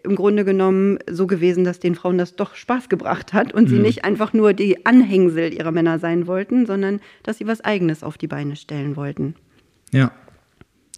im 0.03 0.15
Grunde 0.15 0.45
genommen 0.45 0.99
so 1.09 1.27
gewesen, 1.27 1.63
dass 1.63 1.79
den 1.79 1.95
Frauen 1.95 2.17
das 2.17 2.35
doch 2.35 2.55
Spaß 2.55 2.89
gebracht 2.89 3.33
hat 3.33 3.53
und 3.53 3.65
mhm. 3.65 3.67
sie 3.69 3.79
nicht 3.79 4.05
einfach 4.05 4.33
nur 4.33 4.53
die 4.53 4.85
Anhängsel 4.85 5.53
ihrer 5.53 5.71
Männer 5.71 5.99
sein 5.99 6.27
wollten, 6.27 6.65
sondern 6.65 7.01
dass 7.23 7.37
sie 7.37 7.47
was 7.47 7.61
Eigenes 7.61 8.03
auf 8.03 8.17
die 8.17 8.27
Beine 8.27 8.55
stellen 8.55 8.95
wollten. 8.95 9.35
Ja, 9.91 10.11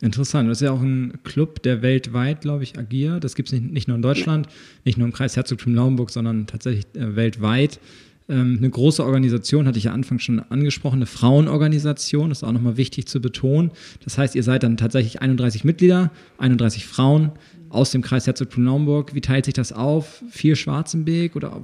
Interessant. 0.04 0.50
Das 0.50 0.58
ist 0.58 0.66
ja 0.66 0.74
auch 0.74 0.82
ein 0.82 1.20
Club, 1.24 1.64
der 1.64 1.82
weltweit, 1.82 2.42
glaube 2.42 2.64
ich, 2.64 2.78
agiert. 2.78 3.24
Das 3.24 3.36
gibt 3.36 3.48
es 3.48 3.54
nicht, 3.54 3.72
nicht, 3.72 3.88
nur 3.88 3.96
in 3.96 4.02
Deutschland, 4.02 4.50
nicht 4.84 4.98
nur 4.98 5.08
im 5.08 5.14
Kreis 5.14 5.38
Herzogtum 5.38 5.74
Lauenburg, 5.74 6.10
sondern 6.10 6.46
tatsächlich 6.46 6.86
äh, 6.94 7.16
weltweit. 7.16 7.80
Ähm, 8.30 8.58
eine 8.58 8.70
große 8.70 9.04
Organisation, 9.04 9.68
hatte 9.68 9.78
ich 9.78 9.86
ja 9.86 9.92
Anfang 9.92 10.20
schon 10.20 10.40
angesprochen, 10.40 10.98
eine 10.98 11.06
Frauenorganisation, 11.06 12.30
das 12.30 12.40
ist 12.40 12.44
auch 12.44 12.52
nochmal 12.52 12.78
wichtig 12.78 13.08
zu 13.08 13.22
betonen. 13.22 13.72
Das 14.04 14.18
heißt, 14.18 14.36
ihr 14.36 14.44
seid 14.44 14.64
dann 14.64 14.78
tatsächlich 14.78 15.22
31 15.22 15.64
Mitglieder, 15.64 16.12
31 16.38 16.86
Frauen 16.86 17.32
aus 17.70 17.92
dem 17.92 18.02
Kreis 18.02 18.28
Herzogtum-Naumburg. 18.28 19.16
Wie 19.16 19.22
teilt 19.22 19.46
sich 19.46 19.54
das 19.56 19.74
auf? 19.74 20.24
Viel 20.30 20.56
Schwarzenberg 20.56 21.36
oder 21.36 21.60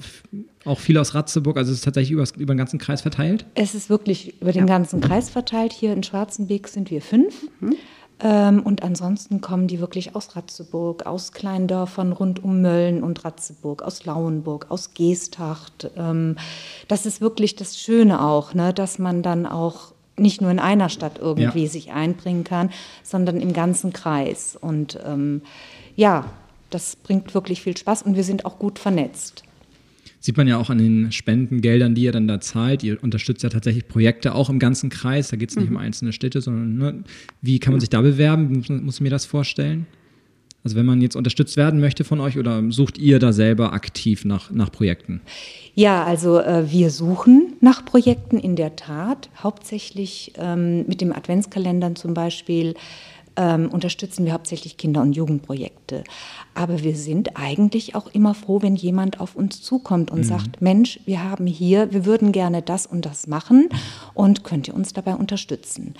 auch 0.66 0.80
viel 0.80 0.98
aus 0.98 1.14
Ratzeburg? 1.14 1.56
Also 1.58 1.72
ist 1.72 1.80
es 1.80 1.84
tatsächlich 1.84 2.12
über, 2.12 2.26
über 2.38 2.54
den 2.54 2.58
ganzen 2.58 2.80
Kreis 2.80 3.02
verteilt? 3.02 3.46
Es 3.54 3.76
ist 3.76 3.90
wirklich 3.90 4.42
über 4.42 4.52
den 4.52 4.68
ja. 4.68 4.78
ganzen 4.78 5.02
Kreis 5.02 5.30
verteilt. 5.30 5.72
Hier 5.72 5.94
in 5.94 6.04
Schwarzenberg 6.04 6.68
sind 6.68 6.90
wir 6.90 7.02
fünf. 7.02 7.48
Mhm. 7.60 7.76
Ähm, 8.22 8.62
und 8.62 8.84
ansonsten 8.84 9.42
kommen 9.42 9.68
die 9.68 9.80
wirklich 9.80 10.16
aus 10.16 10.36
Ratzeburg, 10.36 11.06
aus 11.06 11.32
Kleindörfern 11.32 12.12
rund 12.12 12.44
um 12.44 12.62
Mölln 12.62 13.04
und 13.04 13.24
Ratzeburg, 13.24 13.82
aus 13.82 14.06
Lauenburg, 14.06 14.68
aus 14.70 14.94
Geesthacht. 14.94 15.90
Ähm, 15.96 16.36
das 16.88 17.06
ist 17.06 17.22
wirklich 17.22 17.56
das 17.56 17.78
Schöne 17.80 18.22
auch, 18.22 18.54
ne, 18.54 18.74
dass 18.74 19.00
man 19.00 19.24
dann 19.24 19.46
auch 19.46 19.94
nicht 20.18 20.42
nur 20.42 20.52
in 20.52 20.60
einer 20.60 20.90
Stadt 20.90 21.18
irgendwie 21.18 21.64
ja. 21.64 21.70
sich 21.70 21.92
einbringen 21.92 22.44
kann, 22.44 22.72
sondern 23.04 23.40
im 23.40 23.54
ganzen 23.54 23.94
Kreis. 23.94 24.58
Und 24.60 25.00
ähm, 25.06 25.42
ja, 25.96 26.26
das 26.70 26.98
bringt 26.98 27.34
wirklich 27.34 27.62
viel 27.62 27.78
Spaß 27.78 28.04
und 28.04 28.16
wir 28.16 28.24
sind 28.24 28.46
auch 28.46 28.60
gut 28.60 28.80
vernetzt. 28.80 29.44
Sieht 30.20 30.36
man 30.36 30.48
ja 30.48 30.58
auch 30.58 30.70
an 30.70 30.80
den 30.80 31.12
Spendengeldern, 31.12 31.96
die 31.96 32.04
ihr 32.04 32.12
dann 32.12 32.28
da 32.28 32.42
zahlt. 32.42 32.84
Ihr 32.84 33.02
unterstützt 33.02 33.44
ja 33.44 33.50
tatsächlich 33.50 33.88
Projekte 33.88 34.36
auch 34.36 34.50
im 34.50 34.60
ganzen 34.60 34.90
Kreis. 34.90 35.30
Da 35.30 35.38
geht 35.38 35.50
es 35.50 35.56
nicht 35.56 35.70
mhm. 35.70 35.78
um 35.78 35.82
einzelne 35.82 36.12
Städte, 36.12 36.42
sondern 36.42 36.78
ne, 36.78 37.04
wie 37.42 37.60
kann 37.60 37.74
man 37.74 37.80
sich 37.80 37.90
da 37.90 38.02
bewerben? 38.02 38.52
Muss, 38.58 38.70
muss 38.70 38.96
ich 38.96 39.02
mir 39.02 39.10
das 39.10 39.26
vorstellen? 39.26 39.88
Also 40.64 40.76
wenn 40.76 40.86
man 40.86 41.02
jetzt 41.02 41.16
unterstützt 41.16 41.56
werden 41.56 41.80
möchte 41.80 42.04
von 42.04 42.20
euch 42.20 42.38
oder 42.38 42.62
sucht 42.70 42.98
ihr 42.98 43.20
da 43.20 43.32
selber 43.32 43.72
aktiv 43.72 44.26
nach, 44.26 44.52
nach 44.52 44.72
Projekten? 44.72 45.22
Ja, 45.74 46.04
also 46.04 46.40
äh, 46.40 46.70
wir 46.70 46.90
suchen 46.90 47.54
nach 47.62 47.86
Projekten 47.86 48.38
in 48.38 48.58
der 48.58 48.76
Tat, 48.76 49.30
hauptsächlich 49.42 50.34
ähm, 50.38 50.86
mit 50.88 51.00
dem 51.00 51.14
Adventskalendern 51.14 51.96
zum 51.96 52.14
Beispiel 52.14 52.74
ähm, 53.40 53.70
unterstützen 53.72 54.26
wir 54.26 54.34
hauptsächlich 54.34 54.76
Kinder- 54.76 55.02
und 55.02 55.14
Jugendprojekte. 55.14 56.04
Aber 56.54 56.84
wir 56.84 56.96
sind 56.96 57.38
eigentlich 57.38 57.96
auch 57.96 58.08
immer 58.14 58.36
froh, 58.36 58.62
wenn 58.62 58.76
jemand 58.76 59.22
auf 59.22 59.36
uns 59.36 59.62
zukommt 59.62 60.12
und 60.12 60.20
mhm. 60.20 60.24
sagt, 60.24 60.62
Mensch, 60.62 61.00
wir 61.06 61.24
haben 61.24 61.48
hier, 61.48 61.94
wir 61.94 62.06
würden 62.06 62.34
gerne 62.34 62.62
das 62.62 62.86
und 62.86 63.06
das 63.06 63.28
machen 63.28 63.70
und 64.14 64.44
könnt 64.44 64.68
ihr 64.68 64.76
uns 64.76 64.92
dabei 64.92 65.16
unterstützen. 65.16 65.96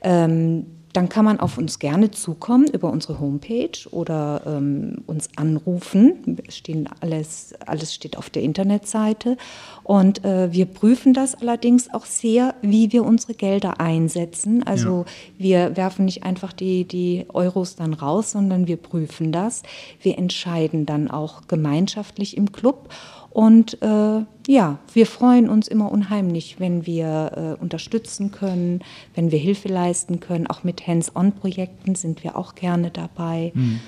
Ähm, 0.00 0.66
dann 0.96 1.10
kann 1.10 1.26
man 1.26 1.40
auf 1.40 1.58
uns 1.58 1.78
gerne 1.78 2.10
zukommen 2.10 2.68
über 2.68 2.90
unsere 2.90 3.20
Homepage 3.20 3.86
oder 3.90 4.40
ähm, 4.46 5.02
uns 5.06 5.28
anrufen. 5.36 6.38
Stehen 6.48 6.88
alles, 7.00 7.52
alles 7.66 7.94
steht 7.94 8.16
auf 8.16 8.30
der 8.30 8.42
Internetseite. 8.42 9.36
Und 9.84 10.24
äh, 10.24 10.50
wir 10.52 10.64
prüfen 10.64 11.12
das 11.12 11.34
allerdings 11.34 11.92
auch 11.92 12.06
sehr, 12.06 12.54
wie 12.62 12.92
wir 12.92 13.04
unsere 13.04 13.34
Gelder 13.34 13.78
einsetzen. 13.78 14.62
Also 14.62 15.04
ja. 15.04 15.04
wir 15.36 15.76
werfen 15.76 16.06
nicht 16.06 16.22
einfach 16.22 16.54
die, 16.54 16.84
die 16.84 17.26
Euros 17.28 17.76
dann 17.76 17.92
raus, 17.92 18.30
sondern 18.30 18.66
wir 18.66 18.78
prüfen 18.78 19.32
das. 19.32 19.64
Wir 20.00 20.16
entscheiden 20.16 20.86
dann 20.86 21.10
auch 21.10 21.42
gemeinschaftlich 21.46 22.38
im 22.38 22.52
Club. 22.52 22.88
Und 23.36 23.82
äh, 23.82 24.24
ja, 24.48 24.78
wir 24.94 25.04
freuen 25.04 25.50
uns 25.50 25.68
immer 25.68 25.92
unheimlich, 25.92 26.56
wenn 26.58 26.86
wir 26.86 27.56
äh, 27.58 27.62
unterstützen 27.62 28.30
können, 28.30 28.80
wenn 29.14 29.30
wir 29.30 29.38
Hilfe 29.38 29.68
leisten 29.68 30.20
können. 30.20 30.46
Auch 30.46 30.64
mit 30.64 30.86
Hands-on-Projekten 30.86 31.96
sind 31.96 32.24
wir 32.24 32.38
auch 32.38 32.54
gerne 32.54 32.90
dabei. 32.90 33.52
Mhm. 33.52 33.80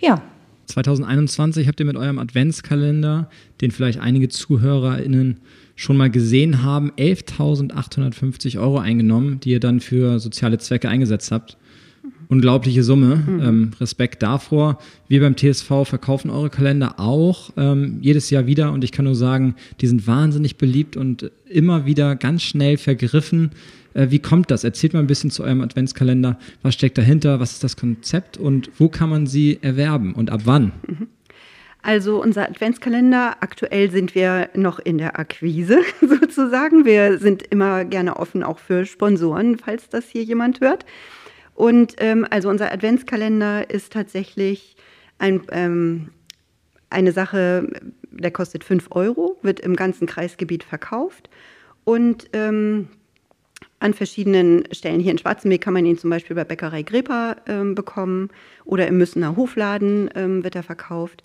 Ja. 0.00 0.22
2021 0.66 1.66
habt 1.66 1.80
ihr 1.80 1.86
mit 1.86 1.96
eurem 1.96 2.20
Adventskalender, 2.20 3.28
den 3.60 3.72
vielleicht 3.72 3.98
einige 3.98 4.28
ZuhörerInnen 4.28 5.40
schon 5.74 5.96
mal 5.96 6.08
gesehen 6.08 6.62
haben, 6.62 6.92
11.850 6.92 8.60
Euro 8.60 8.78
eingenommen, 8.78 9.40
die 9.40 9.50
ihr 9.50 9.60
dann 9.60 9.80
für 9.80 10.20
soziale 10.20 10.58
Zwecke 10.58 10.88
eingesetzt 10.88 11.32
habt 11.32 11.56
unglaubliche 12.28 12.82
Summe. 12.82 13.16
Mhm. 13.16 13.40
Ähm, 13.40 13.70
Respekt 13.80 14.22
davor. 14.22 14.78
Wir 15.08 15.20
beim 15.20 15.36
TSV 15.36 15.84
verkaufen 15.84 16.30
eure 16.30 16.50
Kalender 16.50 16.98
auch 16.98 17.50
ähm, 17.56 17.98
jedes 18.00 18.30
Jahr 18.30 18.46
wieder 18.46 18.72
und 18.72 18.84
ich 18.84 18.92
kann 18.92 19.04
nur 19.04 19.14
sagen, 19.14 19.54
die 19.80 19.86
sind 19.86 20.06
wahnsinnig 20.06 20.56
beliebt 20.56 20.96
und 20.96 21.30
immer 21.48 21.86
wieder 21.86 22.16
ganz 22.16 22.42
schnell 22.42 22.76
vergriffen. 22.76 23.50
Äh, 23.94 24.10
wie 24.10 24.18
kommt 24.18 24.50
das? 24.50 24.64
Erzählt 24.64 24.92
mal 24.92 25.00
ein 25.00 25.06
bisschen 25.06 25.30
zu 25.30 25.42
eurem 25.44 25.60
Adventskalender. 25.60 26.38
Was 26.62 26.74
steckt 26.74 26.98
dahinter? 26.98 27.40
Was 27.40 27.52
ist 27.52 27.64
das 27.64 27.76
Konzept 27.76 28.36
und 28.36 28.70
wo 28.78 28.88
kann 28.88 29.08
man 29.08 29.26
sie 29.26 29.58
erwerben 29.62 30.14
und 30.14 30.30
ab 30.30 30.42
wann? 30.44 30.72
Mhm. 30.86 31.08
Also 31.86 32.22
unser 32.22 32.48
Adventskalender, 32.48 33.36
aktuell 33.40 33.90
sind 33.90 34.14
wir 34.14 34.48
noch 34.54 34.78
in 34.78 34.96
der 34.96 35.18
Akquise 35.18 35.80
sozusagen. 36.00 36.86
Wir 36.86 37.18
sind 37.18 37.42
immer 37.42 37.84
gerne 37.84 38.16
offen 38.16 38.42
auch 38.42 38.58
für 38.58 38.86
Sponsoren, 38.86 39.58
falls 39.58 39.90
das 39.90 40.08
hier 40.08 40.22
jemand 40.22 40.62
hört. 40.62 40.86
Und 41.54 41.94
ähm, 41.98 42.26
also 42.30 42.48
unser 42.48 42.72
Adventskalender 42.72 43.70
ist 43.70 43.92
tatsächlich 43.92 44.76
ein, 45.18 45.42
ähm, 45.52 46.10
eine 46.90 47.12
Sache, 47.12 47.68
der 48.10 48.30
kostet 48.30 48.64
5 48.64 48.88
Euro, 48.90 49.38
wird 49.42 49.60
im 49.60 49.76
ganzen 49.76 50.06
Kreisgebiet 50.06 50.64
verkauft. 50.64 51.30
Und 51.84 52.28
ähm, 52.32 52.88
an 53.78 53.94
verschiedenen 53.94 54.64
Stellen 54.72 55.00
hier 55.00 55.12
in 55.12 55.18
Schwarzenberg 55.18 55.60
kann 55.60 55.74
man 55.74 55.84
ihn 55.84 55.98
zum 55.98 56.10
Beispiel 56.10 56.34
bei 56.34 56.44
Bäckerei 56.44 56.82
Grepa 56.82 57.36
ähm, 57.46 57.74
bekommen 57.74 58.30
oder 58.64 58.86
im 58.86 58.98
Müssener 58.98 59.36
Hofladen 59.36 60.10
ähm, 60.14 60.42
wird 60.42 60.56
er 60.56 60.62
verkauft. 60.62 61.22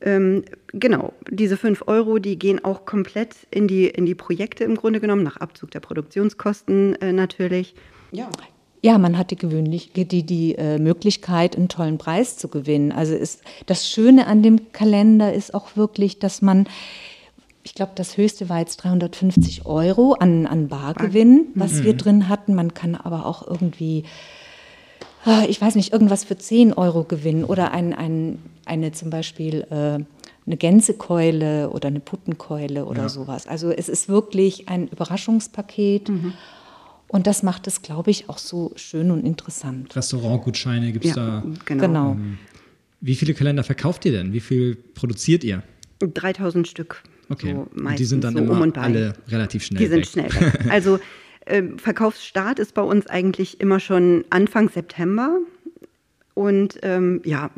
Ähm, 0.00 0.44
genau, 0.72 1.12
diese 1.30 1.56
5 1.56 1.84
Euro, 1.86 2.18
die 2.18 2.38
gehen 2.38 2.64
auch 2.64 2.86
komplett 2.86 3.36
in 3.50 3.68
die, 3.68 3.86
in 3.86 4.06
die 4.06 4.14
Projekte 4.14 4.64
im 4.64 4.74
Grunde 4.74 4.98
genommen, 4.98 5.22
nach 5.22 5.36
Abzug 5.36 5.70
der 5.70 5.80
Produktionskosten 5.80 7.00
äh, 7.02 7.12
natürlich. 7.12 7.74
Ja. 8.10 8.30
Ja, 8.82 8.96
man 8.96 9.18
hat 9.18 9.30
die, 9.30 9.36
gewöhnlich, 9.36 9.92
die, 9.92 10.06
die 10.06 10.54
äh, 10.54 10.78
Möglichkeit, 10.78 11.56
einen 11.56 11.68
tollen 11.68 11.98
Preis 11.98 12.38
zu 12.38 12.48
gewinnen. 12.48 12.92
Also 12.92 13.14
ist, 13.14 13.42
das 13.66 13.86
Schöne 13.86 14.26
an 14.26 14.42
dem 14.42 14.72
Kalender 14.72 15.34
ist 15.34 15.52
auch 15.52 15.76
wirklich, 15.76 16.18
dass 16.18 16.40
man, 16.40 16.66
ich 17.62 17.74
glaube, 17.74 17.92
das 17.94 18.16
höchste 18.16 18.48
war 18.48 18.60
jetzt 18.60 18.78
350 18.78 19.66
Euro 19.66 20.14
an, 20.14 20.46
an 20.46 20.68
Bargewinn, 20.68 21.48
was 21.54 21.74
mhm. 21.74 21.84
wir 21.84 21.96
drin 21.96 22.28
hatten. 22.30 22.54
Man 22.54 22.72
kann 22.72 22.94
aber 22.94 23.26
auch 23.26 23.46
irgendwie, 23.46 24.04
ah, 25.26 25.42
ich 25.46 25.60
weiß 25.60 25.74
nicht, 25.74 25.92
irgendwas 25.92 26.24
für 26.24 26.38
10 26.38 26.72
Euro 26.72 27.04
gewinnen 27.04 27.44
oder 27.44 27.72
ein, 27.72 27.92
ein, 27.92 28.38
eine 28.64 28.92
zum 28.92 29.10
Beispiel 29.10 29.66
äh, 29.70 30.02
eine 30.46 30.56
Gänsekeule 30.56 31.68
oder 31.68 31.88
eine 31.88 32.00
Puttenkeule 32.00 32.86
oder 32.86 33.02
ja. 33.02 33.08
sowas. 33.10 33.46
Also 33.46 33.70
es 33.70 33.90
ist 33.90 34.08
wirklich 34.08 34.70
ein 34.70 34.88
Überraschungspaket. 34.88 36.08
Mhm. 36.08 36.32
Und 37.10 37.26
das 37.26 37.42
macht 37.42 37.66
es, 37.66 37.82
glaube 37.82 38.12
ich, 38.12 38.28
auch 38.28 38.38
so 38.38 38.72
schön 38.76 39.10
und 39.10 39.26
interessant. 39.26 39.96
Restaurantgutscheine 39.96 40.92
gibt 40.92 41.04
es 41.04 41.16
ja, 41.16 41.40
da. 41.40 41.44
Genau. 41.64 41.86
genau. 41.86 42.12
Ähm, 42.12 42.38
wie 43.00 43.16
viele 43.16 43.34
Kalender 43.34 43.64
verkauft 43.64 44.04
ihr 44.04 44.12
denn? 44.12 44.32
Wie 44.32 44.38
viel 44.38 44.76
produziert 44.76 45.42
ihr? 45.42 45.64
3000 45.98 46.68
Stück. 46.68 47.02
Okay. 47.28 47.52
So 47.52 47.66
und 47.74 47.98
die 47.98 48.04
sind 48.04 48.22
dann 48.22 48.34
so 48.34 48.38
immer 48.38 48.62
um 48.62 48.72
alle 48.76 49.14
relativ 49.26 49.64
schnell. 49.64 49.82
Die 49.82 49.88
sind 49.88 50.06
schnell 50.06 50.32
weg. 50.32 50.66
Also 50.70 51.00
äh, 51.46 51.64
Verkaufsstart 51.78 52.60
ist 52.60 52.74
bei 52.74 52.82
uns 52.82 53.08
eigentlich 53.08 53.60
immer 53.60 53.80
schon 53.80 54.24
Anfang 54.30 54.68
September. 54.68 55.40
Und 56.34 56.78
ähm, 56.82 57.22
ja, 57.24 57.50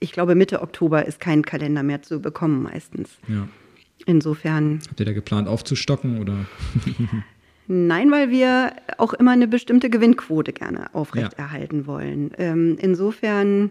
ich 0.00 0.12
glaube, 0.12 0.34
Mitte 0.34 0.62
Oktober 0.62 1.04
ist 1.04 1.20
kein 1.20 1.42
Kalender 1.42 1.82
mehr 1.82 2.00
zu 2.00 2.22
bekommen 2.22 2.62
meistens. 2.62 3.10
Ja. 3.28 3.48
Insofern. 4.06 4.80
Habt 4.88 4.98
ihr 4.98 5.04
da 5.04 5.12
geplant 5.12 5.46
aufzustocken 5.46 6.20
oder? 6.22 6.46
Nein, 7.68 8.10
weil 8.10 8.30
wir 8.30 8.72
auch 8.96 9.12
immer 9.12 9.32
eine 9.32 9.46
bestimmte 9.46 9.90
Gewinnquote 9.90 10.54
gerne 10.54 10.92
aufrechterhalten 10.94 11.80
ja. 11.80 11.86
wollen. 11.86 12.30
Ähm, 12.38 12.78
insofern 12.80 13.70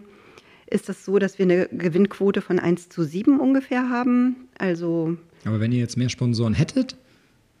ist 0.66 0.88
das 0.88 1.04
so, 1.04 1.18
dass 1.18 1.38
wir 1.38 1.44
eine 1.44 1.68
Gewinnquote 1.72 2.40
von 2.40 2.60
1 2.60 2.88
zu 2.88 3.02
7 3.02 3.40
ungefähr 3.40 3.90
haben. 3.90 4.36
Also 4.56 5.16
Aber 5.44 5.58
wenn 5.58 5.72
ihr 5.72 5.80
jetzt 5.80 5.96
mehr 5.96 6.08
Sponsoren 6.08 6.54
hättet, 6.54 6.96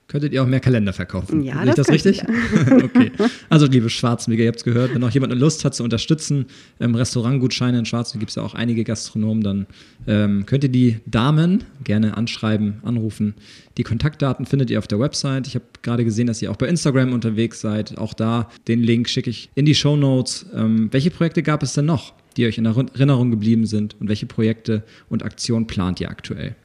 könntet 0.08 0.32
ihr 0.32 0.42
auch 0.42 0.46
mehr 0.46 0.60
Kalender 0.60 0.94
verkaufen. 0.94 1.44
Ja, 1.44 1.60
Sehe 1.60 1.68
ich 1.68 1.74
das, 1.74 1.88
richtig? 1.90 2.22
okay. 2.82 3.12
Also, 3.50 3.66
liebe 3.66 3.90
Schwarzenberger, 3.90 4.44
ihr 4.44 4.48
habt 4.48 4.58
es 4.58 4.64
gehört, 4.64 4.94
wenn 4.94 5.04
auch 5.04 5.10
jemand 5.10 5.32
eine 5.32 5.40
Lust 5.40 5.66
hat 5.66 5.74
zu 5.74 5.84
unterstützen, 5.84 6.46
ähm, 6.80 6.94
Restaurantgutscheine 6.94 7.78
in 7.78 7.84
Schwarzenberg 7.84 8.20
gibt 8.20 8.30
es 8.30 8.36
ja 8.36 8.42
auch 8.42 8.54
einige 8.54 8.84
Gastronomen, 8.84 9.42
dann 9.42 9.66
ähm, 10.06 10.46
könnt 10.46 10.64
ihr 10.64 10.70
die 10.70 11.00
Damen 11.04 11.64
gerne 11.84 12.16
anschreiben, 12.16 12.78
anrufen. 12.82 13.34
Die 13.76 13.82
Kontaktdaten 13.82 14.46
findet 14.46 14.70
ihr 14.70 14.78
auf 14.78 14.88
der 14.88 14.98
Website. 14.98 15.46
Ich 15.46 15.54
habe 15.54 15.66
gerade 15.82 16.04
gesehen, 16.04 16.26
dass 16.26 16.40
ihr 16.40 16.50
auch 16.50 16.56
bei 16.56 16.68
Instagram 16.68 17.12
unterwegs 17.12 17.60
seid. 17.60 17.98
Auch 17.98 18.14
da 18.14 18.48
den 18.66 18.82
Link 18.82 19.10
schicke 19.10 19.28
ich 19.28 19.50
in 19.54 19.66
die 19.66 19.74
Show 19.74 19.96
Notes. 19.96 20.46
Ähm, 20.54 20.88
welche 20.90 21.10
Projekte 21.10 21.42
gab 21.42 21.62
es 21.62 21.74
denn 21.74 21.84
noch, 21.84 22.14
die 22.38 22.46
euch 22.46 22.56
in 22.56 22.64
Erinnerung 22.64 23.30
geblieben 23.30 23.66
sind 23.66 23.94
und 24.00 24.08
welche 24.08 24.26
Projekte 24.26 24.84
und 25.10 25.22
Aktionen 25.22 25.66
plant 25.66 26.00
ihr 26.00 26.08
aktuell? 26.08 26.56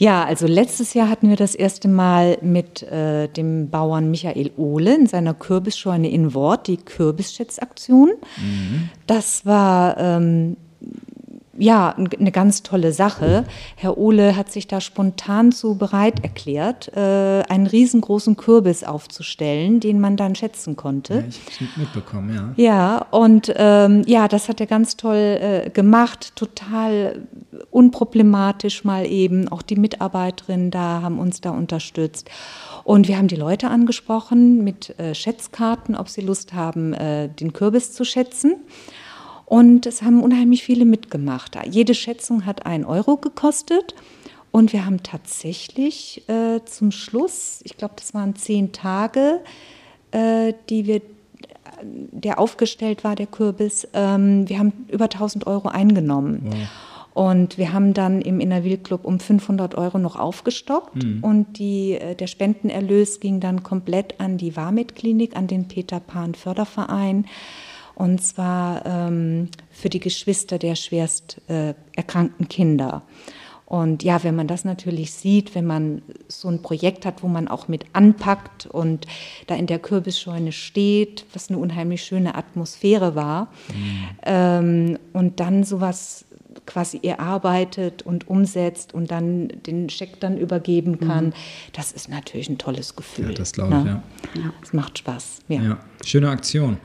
Ja, 0.00 0.24
also 0.24 0.46
letztes 0.46 0.94
Jahr 0.94 1.10
hatten 1.10 1.28
wir 1.28 1.34
das 1.34 1.56
erste 1.56 1.88
Mal 1.88 2.38
mit 2.40 2.84
äh, 2.84 3.26
dem 3.28 3.68
Bauern 3.68 4.12
Michael 4.12 4.52
Ohle 4.56 4.94
in 4.94 5.06
seiner 5.08 5.34
Kürbisscheune 5.34 6.08
in 6.08 6.34
Wort 6.34 6.68
die 6.68 6.76
Kürbisschätzaktion. 6.76 8.12
Mhm. 8.36 8.90
Das 9.08 9.44
war 9.44 9.98
ähm, 9.98 10.56
ja, 11.58 11.94
eine 11.96 12.32
ganz 12.32 12.62
tolle 12.62 12.92
Sache. 12.92 13.44
Herr 13.76 13.98
Ohle 13.98 14.36
hat 14.36 14.50
sich 14.50 14.66
da 14.66 14.80
spontan 14.80 15.52
zu 15.52 15.76
bereit 15.76 16.22
erklärt, 16.22 16.90
äh, 16.96 17.42
einen 17.48 17.66
riesengroßen 17.66 18.36
Kürbis 18.36 18.84
aufzustellen, 18.84 19.80
den 19.80 20.00
man 20.00 20.16
dann 20.16 20.34
schätzen 20.34 20.76
konnte. 20.76 21.14
Ja, 21.14 21.24
ich 21.28 21.60
habe 21.60 21.70
es 21.70 21.76
mitbekommen, 21.76 22.54
ja. 22.56 22.64
Ja, 22.64 23.06
und 23.10 23.52
ähm, 23.56 24.02
ja, 24.06 24.28
das 24.28 24.48
hat 24.48 24.60
er 24.60 24.66
ganz 24.66 24.96
toll 24.96 25.16
äh, 25.16 25.70
gemacht, 25.70 26.36
total 26.36 27.26
unproblematisch 27.70 28.84
mal 28.84 29.06
eben. 29.06 29.48
Auch 29.48 29.62
die 29.62 29.76
Mitarbeiterinnen 29.76 30.70
da 30.70 31.02
haben 31.02 31.18
uns 31.18 31.40
da 31.40 31.50
unterstützt. 31.50 32.30
Und 32.84 33.08
wir 33.08 33.18
haben 33.18 33.28
die 33.28 33.36
Leute 33.36 33.68
angesprochen 33.68 34.64
mit 34.64 34.98
äh, 34.98 35.14
Schätzkarten, 35.14 35.94
ob 35.94 36.08
sie 36.08 36.22
Lust 36.22 36.54
haben, 36.54 36.94
äh, 36.94 37.28
den 37.28 37.52
Kürbis 37.52 37.92
zu 37.92 38.04
schätzen. 38.04 38.56
Und 39.48 39.86
es 39.86 40.02
haben 40.02 40.22
unheimlich 40.22 40.62
viele 40.62 40.84
mitgemacht. 40.84 41.56
Jede 41.70 41.94
Schätzung 41.94 42.44
hat 42.44 42.66
einen 42.66 42.84
Euro 42.84 43.16
gekostet. 43.16 43.94
Und 44.50 44.74
wir 44.74 44.84
haben 44.84 45.02
tatsächlich 45.02 46.22
äh, 46.28 46.60
zum 46.66 46.90
Schluss, 46.90 47.60
ich 47.64 47.78
glaube, 47.78 47.94
das 47.96 48.12
waren 48.12 48.36
zehn 48.36 48.72
Tage, 48.72 49.40
äh, 50.10 50.52
die 50.68 50.86
wir, 50.86 51.00
der 51.82 52.38
aufgestellt 52.38 53.04
war, 53.04 53.14
der 53.14 53.26
Kürbis, 53.26 53.88
ähm, 53.94 54.46
wir 54.48 54.58
haben 54.58 54.72
über 54.88 55.04
1000 55.04 55.46
Euro 55.46 55.68
eingenommen. 55.68 56.42
Wow. 56.44 56.54
Und 57.14 57.56
wir 57.56 57.72
haben 57.72 57.94
dann 57.94 58.20
im 58.20 58.40
Innerwil 58.40 58.76
Club 58.76 59.04
um 59.04 59.18
500 59.18 59.76
Euro 59.76 59.98
noch 59.98 60.16
aufgestockt 60.16 61.02
mhm. 61.02 61.24
und 61.24 61.58
die, 61.58 61.92
äh, 61.92 62.14
der 62.14 62.26
Spendenerlös 62.26 63.20
ging 63.20 63.40
dann 63.40 63.62
komplett 63.62 64.20
an 64.20 64.36
die 64.36 64.56
Warmit 64.56 64.94
Klinik, 64.94 65.36
an 65.36 65.46
den 65.46 65.68
Peter 65.68 66.00
Pan 66.00 66.34
Förderverein 66.34 67.26
und 67.98 68.22
zwar 68.22 68.86
ähm, 68.86 69.48
für 69.72 69.88
die 69.88 69.98
Geschwister 69.98 70.60
der 70.60 70.76
schwerst 70.76 71.40
äh, 71.48 71.74
erkrankten 71.96 72.46
Kinder. 72.48 73.02
Und 73.66 74.04
ja, 74.04 74.22
wenn 74.22 74.36
man 74.36 74.46
das 74.46 74.64
natürlich 74.64 75.12
sieht, 75.12 75.56
wenn 75.56 75.66
man 75.66 76.02
so 76.28 76.48
ein 76.48 76.62
Projekt 76.62 77.04
hat, 77.04 77.24
wo 77.24 77.28
man 77.28 77.48
auch 77.48 77.66
mit 77.66 77.86
anpackt 77.94 78.66
und 78.66 79.08
da 79.48 79.56
in 79.56 79.66
der 79.66 79.80
Kürbisscheune 79.80 80.52
steht, 80.52 81.26
was 81.32 81.50
eine 81.50 81.58
unheimlich 81.58 82.02
schöne 82.04 82.36
Atmosphäre 82.36 83.16
war, 83.16 83.48
mhm. 83.74 84.08
ähm, 84.22 84.98
und 85.12 85.40
dann 85.40 85.64
sowas 85.64 86.24
quasi 86.68 87.00
erarbeitet 87.02 88.02
und 88.02 88.28
umsetzt 88.28 88.94
und 88.94 89.10
dann 89.10 89.48
den 89.66 89.88
Scheck 89.88 90.20
dann 90.20 90.38
übergeben 90.38 91.00
kann, 91.00 91.26
mhm. 91.26 91.32
das 91.72 91.90
ist 91.92 92.08
natürlich 92.08 92.48
ein 92.48 92.58
tolles 92.58 92.94
Gefühl. 92.94 93.30
Ja, 93.30 93.32
das 93.32 93.52
glaube 93.52 93.76
ich, 93.78 93.84
ne? 93.84 94.02
ja. 94.34 94.40
ja. 94.42 94.52
Es 94.62 94.72
macht 94.72 94.98
Spaß. 94.98 95.40
Ja. 95.48 95.62
ja. 95.62 95.78
Schöne 96.04 96.28
Aktion. 96.28 96.76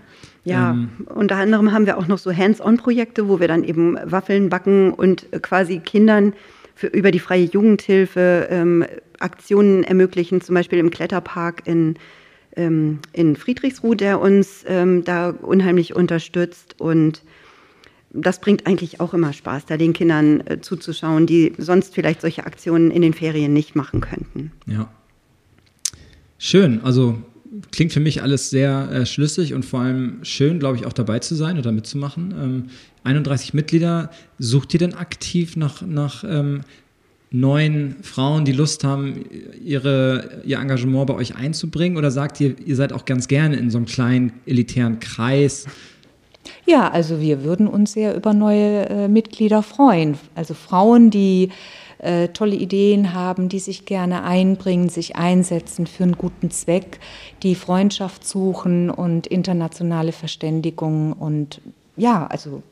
Ja, 0.45 0.71
ähm, 0.71 0.89
unter 1.13 1.35
anderem 1.35 1.71
haben 1.71 1.85
wir 1.85 1.97
auch 1.97 2.07
noch 2.07 2.17
so 2.17 2.35
Hands-on-Projekte, 2.35 3.29
wo 3.29 3.39
wir 3.39 3.47
dann 3.47 3.63
eben 3.63 3.97
Waffeln 4.03 4.49
backen 4.49 4.93
und 4.93 5.27
quasi 5.41 5.79
Kindern 5.79 6.33
für, 6.75 6.87
über 6.87 7.11
die 7.11 7.19
freie 7.19 7.45
Jugendhilfe 7.45 8.47
ähm, 8.49 8.85
Aktionen 9.19 9.83
ermöglichen, 9.83 10.41
zum 10.41 10.55
Beispiel 10.55 10.79
im 10.79 10.91
Kletterpark 10.91 11.65
in, 11.65 11.95
ähm, 12.55 12.99
in 13.13 13.35
Friedrichsruh, 13.35 13.95
der 13.95 14.19
uns 14.19 14.65
ähm, 14.67 15.03
da 15.03 15.29
unheimlich 15.29 15.95
unterstützt. 15.95 16.75
Und 16.79 17.23
das 18.13 18.39
bringt 18.39 18.67
eigentlich 18.67 18.99
auch 18.99 19.13
immer 19.13 19.33
Spaß, 19.33 19.65
da 19.65 19.77
den 19.77 19.93
Kindern 19.93 20.41
äh, 20.45 20.61
zuzuschauen, 20.61 21.25
die 21.25 21.53
sonst 21.57 21.93
vielleicht 21.93 22.21
solche 22.21 22.45
Aktionen 22.45 22.91
in 22.91 23.01
den 23.01 23.13
Ferien 23.13 23.53
nicht 23.53 23.75
machen 23.75 24.01
könnten. 24.01 24.51
Ja. 24.67 24.89
Schön, 26.37 26.81
also 26.81 27.17
klingt 27.71 27.93
für 27.93 27.99
mich 27.99 28.21
alles 28.21 28.49
sehr 28.49 28.89
äh, 28.91 29.05
schlüssig 29.05 29.53
und 29.53 29.63
vor 29.63 29.81
allem 29.81 30.19
schön, 30.23 30.59
glaube 30.59 30.77
ich, 30.77 30.85
auch 30.85 30.93
dabei 30.93 31.19
zu 31.19 31.35
sein 31.35 31.57
oder 31.57 31.71
mitzumachen. 31.71 32.33
Ähm, 32.37 32.63
31 33.03 33.53
Mitglieder. 33.53 34.09
Sucht 34.39 34.73
ihr 34.73 34.79
denn 34.79 34.93
aktiv 34.93 35.55
nach, 35.55 35.81
nach 35.81 36.23
ähm, 36.27 36.61
neuen 37.31 37.95
Frauen, 38.01 38.45
die 38.45 38.51
Lust 38.51 38.83
haben, 38.83 39.25
ihre, 39.63 40.41
ihr 40.45 40.59
Engagement 40.59 41.07
bei 41.07 41.15
euch 41.15 41.35
einzubringen? 41.35 41.97
Oder 41.97 42.11
sagt 42.11 42.39
ihr, 42.39 42.55
ihr 42.65 42.75
seid 42.75 42.93
auch 42.93 43.05
ganz 43.05 43.27
gerne 43.27 43.57
in 43.57 43.69
so 43.69 43.77
einem 43.77 43.87
kleinen 43.87 44.33
elitären 44.45 44.99
Kreis? 44.99 45.65
Ja, 46.65 46.89
also 46.89 47.19
wir 47.19 47.43
würden 47.43 47.67
uns 47.67 47.93
sehr 47.93 48.15
über 48.15 48.33
neue 48.33 48.89
äh, 48.89 49.07
Mitglieder 49.07 49.63
freuen. 49.63 50.17
Also 50.35 50.53
Frauen, 50.53 51.09
die 51.09 51.49
äh, 51.99 52.29
tolle 52.29 52.55
Ideen 52.55 53.13
haben, 53.13 53.49
die 53.49 53.59
sich 53.59 53.85
gerne 53.85 54.23
einbringen, 54.23 54.89
sich 54.89 55.15
einsetzen 55.15 55.87
für 55.87 56.03
einen 56.03 56.17
guten 56.17 56.51
Zweck, 56.51 56.99
die 57.43 57.55
Freundschaft 57.55 58.27
suchen 58.27 58.89
und 58.89 59.27
internationale 59.27 60.11
Verständigung 60.11 61.13
und 61.13 61.61
ja, 61.95 62.27
also 62.27 62.63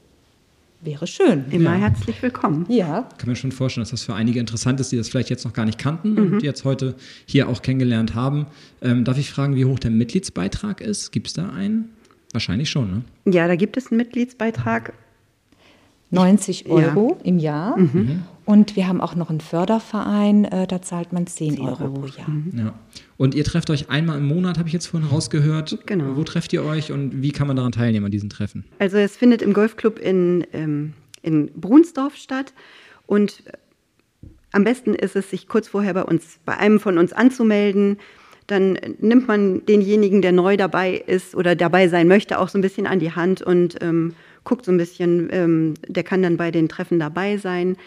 wäre 0.81 1.07
schön. 1.07 1.45
Immer 1.51 1.73
ja. 1.73 1.87
herzlich 1.87 2.21
willkommen. 2.21 2.65
Ja. 2.67 3.07
Ich 3.11 3.17
kann 3.19 3.29
mir 3.29 3.35
schon 3.35 3.51
vorstellen, 3.51 3.83
dass 3.83 3.91
das 3.91 4.03
für 4.03 4.15
einige 4.15 4.39
interessant 4.39 4.79
ist, 4.79 4.91
die 4.91 4.97
das 4.97 5.09
vielleicht 5.09 5.29
jetzt 5.29 5.45
noch 5.45 5.53
gar 5.53 5.65
nicht 5.65 5.77
kannten 5.77 6.13
mhm. 6.13 6.17
und 6.33 6.43
jetzt 6.43 6.65
heute 6.65 6.95
hier 7.25 7.47
auch 7.47 7.61
kennengelernt 7.61 8.15
haben. 8.15 8.47
Ähm, 8.81 9.05
darf 9.05 9.17
ich 9.17 9.29
fragen, 9.29 9.55
wie 9.55 9.65
hoch 9.65 9.79
der 9.79 9.91
Mitgliedsbeitrag 9.91 10.81
ist? 10.81 11.11
Gibt 11.11 11.27
es 11.27 11.33
da 11.33 11.49
einen? 11.49 11.89
Wahrscheinlich 12.33 12.69
schon, 12.69 12.91
ne? 12.91 13.33
Ja, 13.33 13.47
da 13.47 13.55
gibt 13.55 13.77
es 13.77 13.91
einen 13.91 13.97
Mitgliedsbeitrag. 13.97 14.93
90 16.11 16.69
Euro 16.69 17.17
ja. 17.19 17.25
im 17.25 17.39
Jahr. 17.39 17.77
Mhm. 17.77 17.89
mhm. 17.93 18.23
Und 18.43 18.75
wir 18.75 18.87
haben 18.87 18.99
auch 18.99 19.15
noch 19.15 19.29
einen 19.29 19.39
Förderverein, 19.39 20.45
äh, 20.45 20.67
da 20.67 20.81
zahlt 20.81 21.13
man 21.13 21.27
10, 21.27 21.55
10 21.55 21.61
Euro, 21.61 21.89
pro 21.89 22.05
Jahr. 22.07 22.27
Mhm. 22.27 22.51
Ja. 22.57 22.73
Und 23.15 23.35
ihr 23.35 23.45
trefft 23.45 23.69
euch 23.69 23.89
einmal 23.89 24.17
im 24.17 24.25
Monat, 24.25 24.57
habe 24.57 24.67
ich 24.67 24.73
jetzt 24.73 24.87
vorhin 24.87 25.07
rausgehört. 25.07 25.77
Genau. 25.85 26.17
Wo 26.17 26.23
trefft 26.23 26.51
ihr 26.51 26.65
euch 26.65 26.91
und 26.91 27.21
wie 27.21 27.31
kann 27.31 27.47
man 27.47 27.55
daran 27.55 27.71
teilnehmen 27.71 28.07
an 28.07 28.11
diesen 28.11 28.29
Treffen? 28.29 28.65
Also 28.79 28.97
es 28.97 29.15
findet 29.15 29.41
im 29.41 29.53
Golfclub 29.53 29.99
in, 29.99 30.45
ähm, 30.53 30.93
in 31.21 31.51
Brunsdorf 31.53 32.15
statt 32.15 32.53
und 33.05 33.43
äh, 33.45 33.51
am 34.51 34.63
besten 34.65 34.95
ist 34.95 35.15
es, 35.15 35.29
sich 35.29 35.47
kurz 35.47 35.69
vorher 35.69 35.93
bei 35.93 36.03
uns, 36.03 36.39
bei 36.43 36.57
einem 36.57 36.79
von 36.79 36.97
uns 36.97 37.13
anzumelden. 37.13 37.99
Dann 38.51 38.77
nimmt 38.99 39.29
man 39.29 39.65
denjenigen, 39.65 40.21
der 40.21 40.33
neu 40.33 40.57
dabei 40.57 41.01
ist 41.07 41.35
oder 41.35 41.55
dabei 41.55 41.87
sein 41.87 42.09
möchte, 42.09 42.37
auch 42.37 42.49
so 42.49 42.57
ein 42.57 42.61
bisschen 42.61 42.85
an 42.85 42.99
die 42.99 43.13
Hand 43.13 43.41
und 43.41 43.77
ähm, 43.81 44.13
guckt 44.43 44.65
so 44.65 44.73
ein 44.73 44.77
bisschen, 44.77 45.29
ähm, 45.31 45.75
der 45.87 46.03
kann 46.03 46.21
dann 46.21 46.35
bei 46.35 46.51
den 46.51 46.67
Treffen 46.67 46.99
dabei 46.99 47.37
sein, 47.37 47.77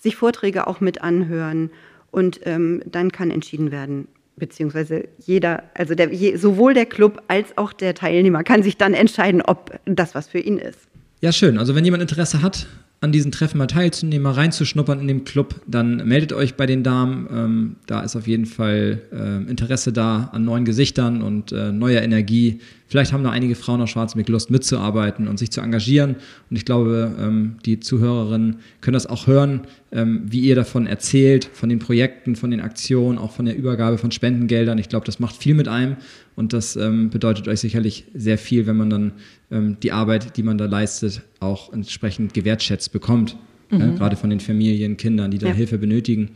sich 0.00 0.16
Vorträge 0.16 0.66
auch 0.66 0.80
mit 0.80 1.00
anhören 1.00 1.70
und 2.10 2.40
ähm, 2.44 2.82
dann 2.86 3.12
kann 3.12 3.30
entschieden 3.30 3.70
werden, 3.70 4.08
beziehungsweise 4.34 5.04
jeder, 5.18 5.62
also 5.74 5.94
der, 5.94 6.12
je, 6.12 6.34
sowohl 6.34 6.74
der 6.74 6.86
Club 6.86 7.22
als 7.28 7.56
auch 7.56 7.72
der 7.72 7.94
Teilnehmer 7.94 8.42
kann 8.42 8.64
sich 8.64 8.76
dann 8.76 8.94
entscheiden, 8.94 9.42
ob 9.42 9.78
das 9.84 10.16
was 10.16 10.26
für 10.26 10.40
ihn 10.40 10.58
ist. 10.58 10.88
Ja, 11.20 11.30
schön. 11.30 11.56
Also 11.56 11.76
wenn 11.76 11.84
jemand 11.84 12.02
Interesse 12.02 12.42
hat, 12.42 12.66
an 13.02 13.12
diesen 13.12 13.32
Treffen 13.32 13.56
mal 13.56 13.66
teilzunehmen, 13.66 14.22
mal 14.22 14.32
reinzuschnuppern 14.32 15.00
in 15.00 15.08
dem 15.08 15.24
Club, 15.24 15.62
dann 15.66 16.06
meldet 16.06 16.34
euch 16.34 16.56
bei 16.56 16.66
den 16.66 16.82
Damen. 16.82 17.26
Ähm, 17.32 17.76
da 17.86 18.02
ist 18.02 18.14
auf 18.14 18.26
jeden 18.26 18.44
Fall 18.44 19.00
äh, 19.10 19.50
Interesse 19.50 19.90
da 19.90 20.28
an 20.32 20.44
neuen 20.44 20.66
Gesichtern 20.66 21.22
und 21.22 21.50
äh, 21.50 21.72
neuer 21.72 22.02
Energie. 22.02 22.60
Vielleicht 22.88 23.14
haben 23.14 23.24
da 23.24 23.30
einige 23.30 23.54
Frauen 23.54 23.80
aus 23.80 23.90
Schwarzmeck 23.90 24.28
Lust 24.28 24.50
mitzuarbeiten 24.50 25.28
und 25.28 25.38
sich 25.38 25.50
zu 25.50 25.62
engagieren. 25.62 26.16
Und 26.50 26.56
ich 26.56 26.66
glaube, 26.66 27.14
ähm, 27.18 27.56
die 27.64 27.80
Zuhörerinnen 27.80 28.56
können 28.82 28.94
das 28.94 29.06
auch 29.06 29.26
hören, 29.26 29.62
ähm, 29.92 30.24
wie 30.26 30.40
ihr 30.40 30.54
davon 30.54 30.86
erzählt, 30.86 31.48
von 31.50 31.70
den 31.70 31.78
Projekten, 31.78 32.36
von 32.36 32.50
den 32.50 32.60
Aktionen, 32.60 33.16
auch 33.16 33.32
von 33.32 33.46
der 33.46 33.56
Übergabe 33.56 33.96
von 33.96 34.10
Spendengeldern. 34.10 34.76
Ich 34.76 34.90
glaube, 34.90 35.06
das 35.06 35.20
macht 35.20 35.36
viel 35.36 35.54
mit 35.54 35.68
einem 35.68 35.96
und 36.40 36.54
das 36.54 36.74
ähm, 36.74 37.10
bedeutet 37.10 37.48
euch 37.48 37.60
sicherlich 37.60 38.06
sehr 38.14 38.38
viel, 38.38 38.66
wenn 38.66 38.78
man 38.78 38.88
dann 38.88 39.12
ähm, 39.50 39.76
die 39.82 39.92
Arbeit, 39.92 40.38
die 40.38 40.42
man 40.42 40.56
da 40.56 40.64
leistet, 40.64 41.20
auch 41.38 41.70
entsprechend 41.70 42.32
gewertschätzt 42.32 42.92
bekommt. 42.92 43.36
Mhm. 43.68 43.78
Ja, 43.78 43.90
gerade 43.90 44.16
von 44.16 44.30
den 44.30 44.40
Familien, 44.40 44.96
Kindern, 44.96 45.30
die 45.30 45.36
da 45.36 45.48
ja. 45.48 45.52
Hilfe 45.52 45.76
benötigen. 45.76 46.30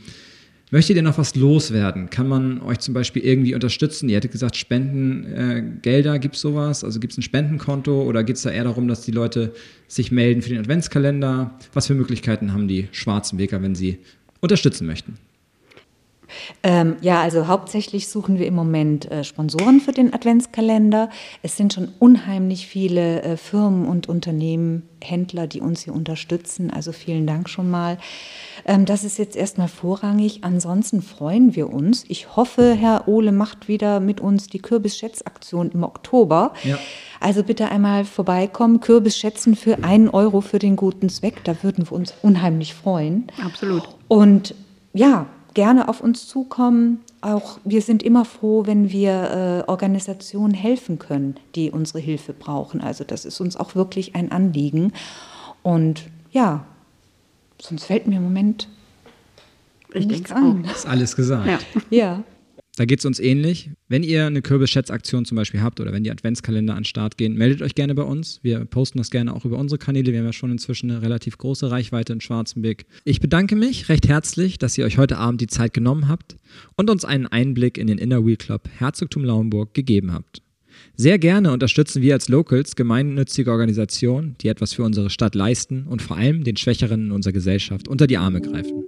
Möchtet 0.71 0.97
ihr 0.97 1.03
noch 1.03 1.17
was 1.17 1.35
loswerden? 1.37 2.11
Kann 2.11 2.29
man 2.29 2.61
euch 2.61 2.81
zum 2.81 2.93
Beispiel 2.93 3.25
irgendwie 3.25 3.55
unterstützen? 3.55 4.11
Ihr 4.11 4.17
hättet 4.17 4.33
gesagt, 4.33 4.57
Spendengelder, 4.57 6.15
äh, 6.15 6.19
gibt 6.19 6.35
es 6.35 6.43
sowas? 6.43 6.85
Also 6.85 7.01
gibt 7.01 7.15
es 7.15 7.19
ein 7.19 7.23
Spendenkonto 7.23 8.03
oder 8.03 8.25
geht 8.25 8.37
es 8.37 8.43
da 8.43 8.51
eher 8.51 8.65
darum, 8.65 8.89
dass 8.89 9.07
die 9.07 9.13
Leute 9.13 9.55
sich 9.89 10.13
melden 10.13 10.43
für 10.43 10.51
den 10.51 10.59
Adventskalender? 10.59 11.59
Was 11.73 11.87
für 11.87 11.95
Möglichkeiten 11.95 12.53
haben 12.53 12.69
die 12.69 12.89
schwarzen 12.93 13.39
Weger, 13.39 13.63
wenn 13.63 13.75
sie 13.75 14.01
unterstützen 14.43 14.87
möchten? 14.87 15.15
Ähm, 16.63 16.97
ja, 17.01 17.21
also 17.21 17.47
hauptsächlich 17.47 18.09
suchen 18.09 18.39
wir 18.39 18.47
im 18.47 18.55
Moment 18.55 19.11
äh, 19.11 19.25
Sponsoren 19.25 19.81
für 19.81 19.93
den 19.93 20.13
Adventskalender. 20.13 21.11
Es 21.43 21.57
sind 21.57 21.73
schon 21.73 21.89
unheimlich 21.99 22.67
viele 22.67 23.23
äh, 23.23 23.37
Firmen 23.37 23.87
und 23.87 24.09
Unternehmen, 24.09 24.89
Händler, 25.03 25.47
die 25.47 25.61
uns 25.61 25.83
hier 25.83 25.95
unterstützen. 25.95 26.71
Also 26.71 26.93
vielen 26.93 27.27
Dank 27.27 27.49
schon 27.49 27.71
mal. 27.71 27.99
Ähm, 28.65 28.85
das 28.87 29.05
ist 29.05 29.19
jetzt 29.19 29.37
erstmal 29.37 29.69
vorrangig. 29.69 30.41
Ansonsten 30.43 31.03
freuen 31.03 31.55
wir 31.55 31.73
uns. 31.73 32.05
Ich 32.09 32.37
hoffe, 32.37 32.75
Herr 32.75 33.07
Ohle 33.09 33.33
macht 33.33 33.69
wieder 33.69 34.01
mit 34.01 34.21
uns 34.21 34.47
die 34.47 34.61
Kürbisschätzaktion 34.61 35.71
im 35.71 35.83
Oktober. 35.83 36.55
Ja. 36.65 36.79
Also 37.21 37.43
bitte 37.43 37.71
einmal 37.71 38.05
vorbeikommen, 38.05 38.81
Kürbis 38.81 39.17
schätzen 39.17 39.57
für 39.57 39.83
einen 39.83 40.09
Euro 40.09 40.41
für 40.41 40.59
den 40.59 40.77
guten 40.77 41.09
Zweck. 41.09 41.43
Da 41.45 41.63
würden 41.63 41.89
wir 41.89 41.93
uns 41.93 42.15
unheimlich 42.23 42.75
freuen. 42.75 43.27
Absolut. 43.43 43.89
Und 44.09 44.55
ja, 44.93 45.27
gerne 45.55 45.89
auf 45.89 46.01
uns 46.01 46.29
zukommen. 46.29 47.01
Auch 47.21 47.59
wir 47.65 47.81
sind 47.81 48.03
immer 48.03 48.25
froh, 48.25 48.67
wenn 48.67 48.91
wir 48.91 49.65
äh, 49.67 49.71
Organisationen 49.71 50.53
helfen 50.53 50.99
können, 50.99 51.37
die 51.55 51.71
unsere 51.71 52.01
Hilfe 52.01 52.33
brauchen. 52.33 52.81
Also 52.81 53.05
das 53.05 53.25
ist 53.25 53.41
uns 53.41 53.57
auch 53.57 53.75
wirklich 53.75 54.15
ein 54.15 54.31
Anliegen. 54.33 54.93
Und 55.63 56.05
ja, 56.33 56.65
sonst 57.61 57.85
fällt 57.85 58.07
mir 58.07 58.17
im 58.17 58.25
Moment 58.25 58.69
Ich 59.93 60.07
nichts 60.07 60.31
denke 60.31 60.69
auch. 60.69 60.73
Ist 60.73 60.87
alles 60.87 61.17
gesagt. 61.17 61.47
Ja. 61.47 61.59
Ja. 61.91 62.25
Da 62.77 62.87
geht 62.87 62.99
es 62.99 63.05
uns 63.05 63.21
ähnlich. 63.21 63.71
Wenn 63.89 64.03
ihr 64.03 64.27
eine 64.27 64.43
Kürbisschätzaktion 64.43 65.25
zum 65.25 65.37
Beispiel 65.37 65.63
habt 65.63 65.79
oder 65.79 65.93
wenn 65.93 66.03
die 66.03 66.11
Adventskalender 66.11 66.75
an 66.75 66.81
den 66.81 66.85
Start 66.85 67.17
gehen, 67.17 67.35
meldet 67.35 67.63
euch 67.63 67.77
gerne 67.77 67.95
bei 67.95 68.03
uns. 68.03 68.41
Wir 68.43 68.65
posten 68.65 68.99
das 68.99 69.11
gerne 69.11 69.33
auch 69.33 69.45
über 69.45 69.59
unsere 69.59 69.79
Kanäle. 69.79 70.11
Wir 70.11 70.19
haben 70.19 70.27
ja 70.27 70.33
schon 70.33 70.51
inzwischen 70.51 70.91
eine 70.91 71.01
relativ 71.01 71.39
große 71.39 71.71
Reichweite 71.71 72.13
in 72.13 72.21
Schwarzenbeck. 72.21 72.87
Ich 73.05 73.21
bedanke 73.21 73.55
mich 73.55 73.89
recht 73.89 74.09
herzlich, 74.09 74.59
dass 74.59 74.77
ihr 74.77 74.85
euch 74.85 74.99
heute 74.99 75.19
Abend 75.19 75.41
die 75.41 75.47
Zeit 75.47 75.73
genommen 75.73 76.09
habt 76.09 76.37
und 76.77 76.91
uns 76.91 77.05
einen 77.05 77.29
Einblick 77.29 77.79
in 77.79 77.87
den 77.87 77.99
Inner 77.99 78.27
Wheel 78.27 78.37
Club 78.37 78.69
Herzogtum 78.77 79.25
Lauenburg 79.25 79.73
gegeben 79.73 80.13
habt. 80.13 80.43
Sehr 80.97 81.21
gerne 81.21 81.53
unterstützen 81.53 82.03
wir 82.03 82.15
als 82.15 82.29
Locals 82.29 82.75
gemeinnützige 82.75 83.53
Organisationen, 83.53 84.35
die 84.41 84.49
etwas 84.49 84.73
für 84.73 84.83
unsere 84.83 85.11
Stadt 85.11 85.37
leisten 85.37 85.87
und 85.87 86.03
vor 86.03 86.17
allem 86.17 86.43
den 86.43 86.57
Schwächeren 86.57 87.07
in 87.07 87.13
unserer 87.13 87.33
Gesellschaft 87.33 87.87
unter 87.87 88.09
die 88.09 88.17
Arme 88.17 88.41
greifen. 88.41 88.85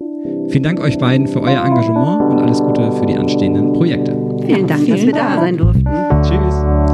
Vielen 0.49 0.63
Dank 0.63 0.81
euch 0.81 0.99
beiden 0.99 1.27
für 1.27 1.43
euer 1.43 1.65
Engagement 1.65 2.33
und 2.33 2.41
alles 2.41 2.61
Gute 2.61 2.93
für 2.93 3.07
die 3.07 3.17
anstehenden 3.17 3.73
Projekte. 3.73 4.13
Vielen 4.47 4.67
Dank, 4.67 4.69
dass 4.69 4.81
vielen 4.83 5.07
wir 5.07 5.13
da 5.13 5.41
sein 5.41 5.57
durften. 5.57 5.85
Tschüss. 6.23 6.86